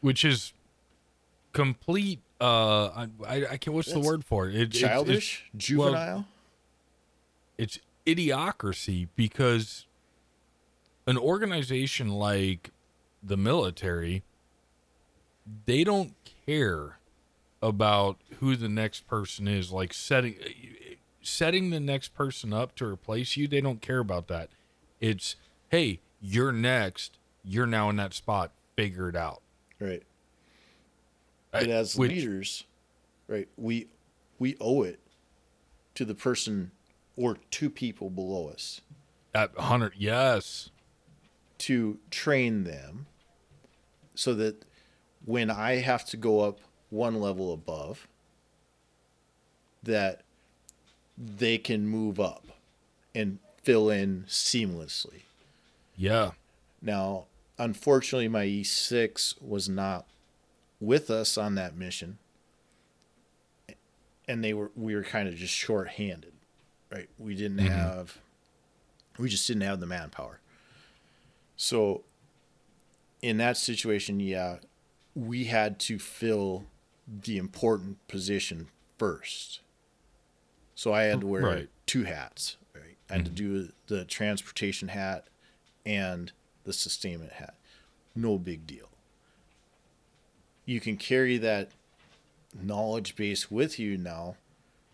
Which 0.00 0.24
is 0.24 0.52
complete. 1.54 2.20
Uh, 2.38 3.06
I, 3.26 3.46
I, 3.52 3.56
can't. 3.56 3.74
What's 3.74 3.90
the 3.92 4.00
word 4.00 4.22
for 4.24 4.48
it? 4.48 4.54
It- 4.54 4.60
it's- 4.60 4.74
it's- 4.76 4.90
Childish, 4.90 5.44
juvenile. 5.56 6.26
it's 7.56 7.78
idiocracy 8.06 9.08
because 9.16 9.86
an 11.06 11.16
organization 11.16 12.08
like 12.10 12.70
the 13.22 13.36
military 13.38 14.22
they 15.66 15.84
don't 15.84 16.12
care 16.46 16.98
about 17.62 18.18
who 18.40 18.56
the 18.56 18.68
next 18.68 19.06
person 19.06 19.48
is 19.48 19.70
like 19.72 19.94
setting 19.94 20.34
setting 21.22 21.70
the 21.70 21.80
next 21.80 22.14
person 22.14 22.52
up 22.52 22.74
to 22.76 22.84
replace 22.84 23.36
you 23.38 23.48
they 23.48 23.62
don't 23.62 23.80
care 23.80 24.00
about 24.00 24.28
that 24.28 24.50
it's 25.00 25.36
hey 25.70 25.98
you're 26.20 26.52
next 26.52 27.16
you're 27.42 27.66
now 27.66 27.88
in 27.88 27.96
that 27.96 28.12
spot 28.12 28.50
figure 28.76 29.08
it 29.08 29.16
out 29.16 29.40
Right. 29.80 30.02
But 31.60 31.68
as 31.68 31.96
which- 31.96 32.10
leaders, 32.10 32.64
right, 33.28 33.48
we 33.56 33.88
we 34.38 34.56
owe 34.60 34.82
it 34.82 35.00
to 35.94 36.04
the 36.04 36.14
person 36.14 36.72
or 37.16 37.38
two 37.50 37.70
people 37.70 38.10
below 38.10 38.48
us. 38.48 38.80
At 39.34 39.56
100 39.56 39.94
yes. 39.96 40.70
To 41.58 41.98
train 42.10 42.64
them 42.64 43.06
so 44.14 44.34
that 44.34 44.64
when 45.24 45.50
I 45.50 45.76
have 45.76 46.04
to 46.06 46.16
go 46.16 46.40
up 46.40 46.58
one 46.90 47.20
level 47.20 47.52
above 47.52 48.06
that 49.82 50.22
they 51.16 51.58
can 51.58 51.86
move 51.86 52.18
up 52.18 52.46
and 53.14 53.38
fill 53.62 53.88
in 53.90 54.24
seamlessly. 54.28 55.22
yeah. 55.96 56.32
Now, 56.82 57.26
unfortunately, 57.56 58.28
my 58.28 58.44
E6 58.44 59.40
was 59.40 59.68
not 59.68 60.06
with 60.80 61.10
us 61.10 61.38
on 61.38 61.54
that 61.54 61.76
mission, 61.76 62.18
and 64.26 64.42
they 64.42 64.54
were 64.54 64.70
we 64.76 64.94
were 64.94 65.04
kind 65.04 65.28
of 65.28 65.34
just 65.36 65.54
short-handed, 65.54 66.32
right? 66.90 67.08
We 67.18 67.34
didn't 67.34 67.58
mm-hmm. 67.58 67.68
have, 67.68 68.18
we 69.18 69.28
just 69.28 69.46
didn't 69.46 69.62
have 69.62 69.80
the 69.80 69.86
manpower. 69.86 70.40
So, 71.56 72.02
in 73.22 73.36
that 73.38 73.56
situation, 73.56 74.20
yeah, 74.20 74.56
we 75.14 75.44
had 75.44 75.78
to 75.80 75.98
fill 75.98 76.64
the 77.06 77.36
important 77.36 78.06
position 78.08 78.68
first. 78.98 79.60
So 80.74 80.92
I 80.92 81.04
had 81.04 81.20
to 81.20 81.26
wear 81.26 81.42
Right. 81.42 81.68
two 81.86 82.04
hats. 82.04 82.56
Right, 82.74 82.96
I 83.08 83.14
had 83.14 83.24
to 83.26 83.30
mm-hmm. 83.30 83.66
do 83.66 83.72
the 83.86 84.04
transportation 84.04 84.88
hat 84.88 85.28
and 85.86 86.32
the 86.64 86.72
sustainment 86.72 87.34
hat. 87.34 87.54
No 88.16 88.38
big 88.38 88.66
deal. 88.66 88.88
You 90.64 90.80
can 90.80 90.96
carry 90.96 91.36
that 91.38 91.70
knowledge 92.60 93.16
base 93.16 93.50
with 93.50 93.78
you 93.78 93.96
now 93.96 94.36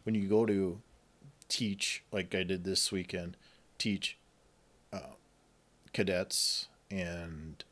when 0.04 0.14
you 0.14 0.26
go 0.26 0.46
to 0.46 0.80
teach, 1.48 2.02
like 2.10 2.34
I 2.34 2.42
did 2.42 2.64
this 2.64 2.90
weekend, 2.90 3.36
teach 3.78 4.16
uh, 4.92 5.14
cadets 5.92 6.68
and 6.90 7.62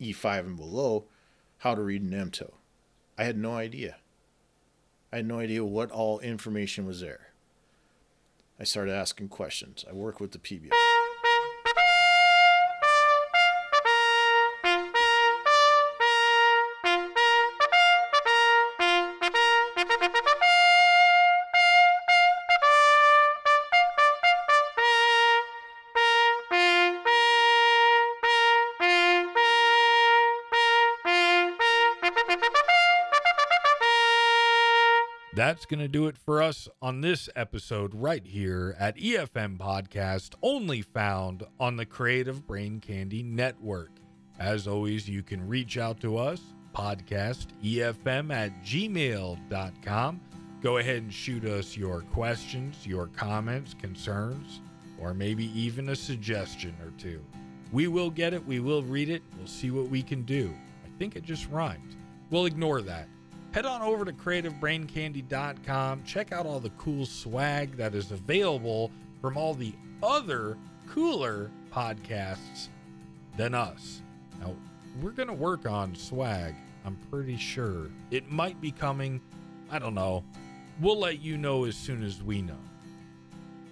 E5 0.00 0.40
and 0.40 0.56
below 0.56 1.04
how 1.58 1.74
to 1.74 1.82
read 1.82 2.02
an 2.02 2.10
MTO. 2.10 2.52
I 3.16 3.24
had 3.24 3.36
no 3.36 3.54
idea. 3.54 3.96
I 5.12 5.16
had 5.16 5.26
no 5.26 5.38
idea 5.38 5.64
what 5.64 5.90
all 5.90 6.18
information 6.20 6.86
was 6.86 7.00
there. 7.00 7.28
I 8.58 8.64
started 8.64 8.94
asking 8.94 9.28
questions. 9.28 9.84
I 9.88 9.92
work 9.92 10.20
with 10.20 10.32
the 10.32 10.38
PBI. 10.38 10.70
That's 35.52 35.66
going 35.66 35.80
to 35.80 35.88
do 35.88 36.06
it 36.06 36.16
for 36.16 36.40
us 36.40 36.66
on 36.80 37.02
this 37.02 37.28
episode 37.36 37.94
right 37.94 38.24
here 38.26 38.74
at 38.78 38.96
EFM 38.96 39.58
Podcast, 39.58 40.34
only 40.40 40.80
found 40.80 41.44
on 41.60 41.76
the 41.76 41.84
Creative 41.84 42.46
Brain 42.46 42.80
Candy 42.80 43.22
Network. 43.22 43.90
As 44.38 44.66
always, 44.66 45.06
you 45.06 45.22
can 45.22 45.46
reach 45.46 45.76
out 45.76 46.00
to 46.00 46.16
us, 46.16 46.40
podcast 46.74 47.48
EFM 47.62 48.32
at 48.32 48.64
gmail.com. 48.64 50.20
Go 50.62 50.78
ahead 50.78 51.02
and 51.02 51.12
shoot 51.12 51.44
us 51.44 51.76
your 51.76 52.00
questions, 52.14 52.86
your 52.86 53.08
comments, 53.08 53.74
concerns, 53.74 54.62
or 54.98 55.12
maybe 55.12 55.50
even 55.60 55.90
a 55.90 55.96
suggestion 55.96 56.74
or 56.82 56.92
two. 56.96 57.22
We 57.72 57.88
will 57.88 58.08
get 58.08 58.32
it, 58.32 58.46
we 58.46 58.60
will 58.60 58.82
read 58.82 59.10
it, 59.10 59.22
we'll 59.36 59.46
see 59.46 59.70
what 59.70 59.90
we 59.90 60.02
can 60.02 60.22
do. 60.22 60.54
I 60.82 60.98
think 60.98 61.14
it 61.14 61.24
just 61.24 61.46
rhymed. 61.50 61.94
We'll 62.30 62.46
ignore 62.46 62.80
that. 62.80 63.06
Head 63.52 63.66
on 63.66 63.82
over 63.82 64.06
to 64.06 64.12
creativebraincandy.com, 64.12 66.04
check 66.04 66.32
out 66.32 66.46
all 66.46 66.58
the 66.58 66.70
cool 66.70 67.04
swag 67.04 67.76
that 67.76 67.94
is 67.94 68.10
available 68.10 68.90
from 69.20 69.36
all 69.36 69.52
the 69.52 69.74
other 70.02 70.56
cooler 70.88 71.50
podcasts 71.70 72.68
than 73.36 73.54
us. 73.54 74.00
Now, 74.40 74.54
we're 75.02 75.10
going 75.10 75.28
to 75.28 75.34
work 75.34 75.68
on 75.68 75.94
swag, 75.94 76.54
I'm 76.86 76.96
pretty 77.10 77.36
sure. 77.36 77.90
It 78.10 78.30
might 78.30 78.58
be 78.60 78.70
coming. 78.70 79.20
I 79.70 79.78
don't 79.78 79.94
know. 79.94 80.24
We'll 80.80 80.98
let 80.98 81.20
you 81.20 81.36
know 81.36 81.64
as 81.64 81.76
soon 81.76 82.02
as 82.02 82.22
we 82.22 82.40
know. 82.40 82.58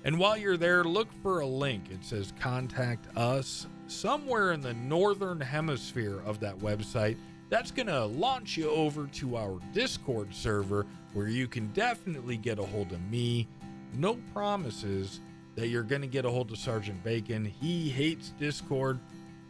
And 0.04 0.18
while 0.18 0.36
you're 0.36 0.56
there, 0.56 0.84
look 0.84 1.08
for 1.22 1.40
a 1.40 1.46
link. 1.46 1.90
It 1.90 2.04
says 2.04 2.32
contact 2.38 3.06
us 3.16 3.66
somewhere 3.86 4.52
in 4.52 4.60
the 4.60 4.74
northern 4.74 5.40
hemisphere 5.40 6.20
of 6.24 6.38
that 6.40 6.58
website. 6.58 7.16
That's 7.50 7.72
going 7.72 7.88
to 7.88 8.06
launch 8.06 8.56
you 8.56 8.70
over 8.70 9.08
to 9.08 9.36
our 9.36 9.58
Discord 9.72 10.32
server 10.32 10.86
where 11.12 11.26
you 11.26 11.48
can 11.48 11.66
definitely 11.72 12.36
get 12.36 12.58
a 12.58 12.64
hold 12.64 12.92
of 12.92 13.02
me. 13.10 13.48
No 13.92 14.14
promises 14.32 15.20
that 15.56 15.66
you're 15.66 15.82
going 15.82 16.00
to 16.00 16.06
get 16.06 16.24
a 16.24 16.30
hold 16.30 16.52
of 16.52 16.58
Sergeant 16.58 17.02
Bacon. 17.02 17.44
He 17.44 17.90
hates 17.90 18.30
Discord. 18.38 19.00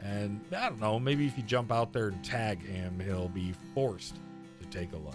And 0.00 0.40
I 0.56 0.70
don't 0.70 0.80
know, 0.80 0.98
maybe 0.98 1.26
if 1.26 1.36
you 1.36 1.42
jump 1.42 1.70
out 1.70 1.92
there 1.92 2.08
and 2.08 2.24
tag 2.24 2.66
him, 2.66 2.98
he'll 2.98 3.28
be 3.28 3.52
forced 3.74 4.16
to 4.60 4.66
take 4.68 4.92
a 4.94 4.96
look. 4.96 5.14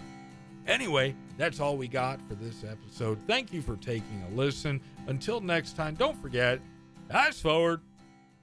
Anyway, 0.68 1.14
that's 1.36 1.58
all 1.58 1.76
we 1.76 1.88
got 1.88 2.20
for 2.28 2.36
this 2.36 2.64
episode. 2.64 3.18
Thank 3.26 3.52
you 3.52 3.62
for 3.62 3.76
taking 3.76 4.24
a 4.30 4.34
listen. 4.36 4.80
Until 5.08 5.40
next 5.40 5.76
time, 5.76 5.94
don't 5.94 6.20
forget, 6.22 6.60
eyes 7.12 7.40
forward, 7.40 7.80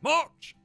march! 0.01 0.55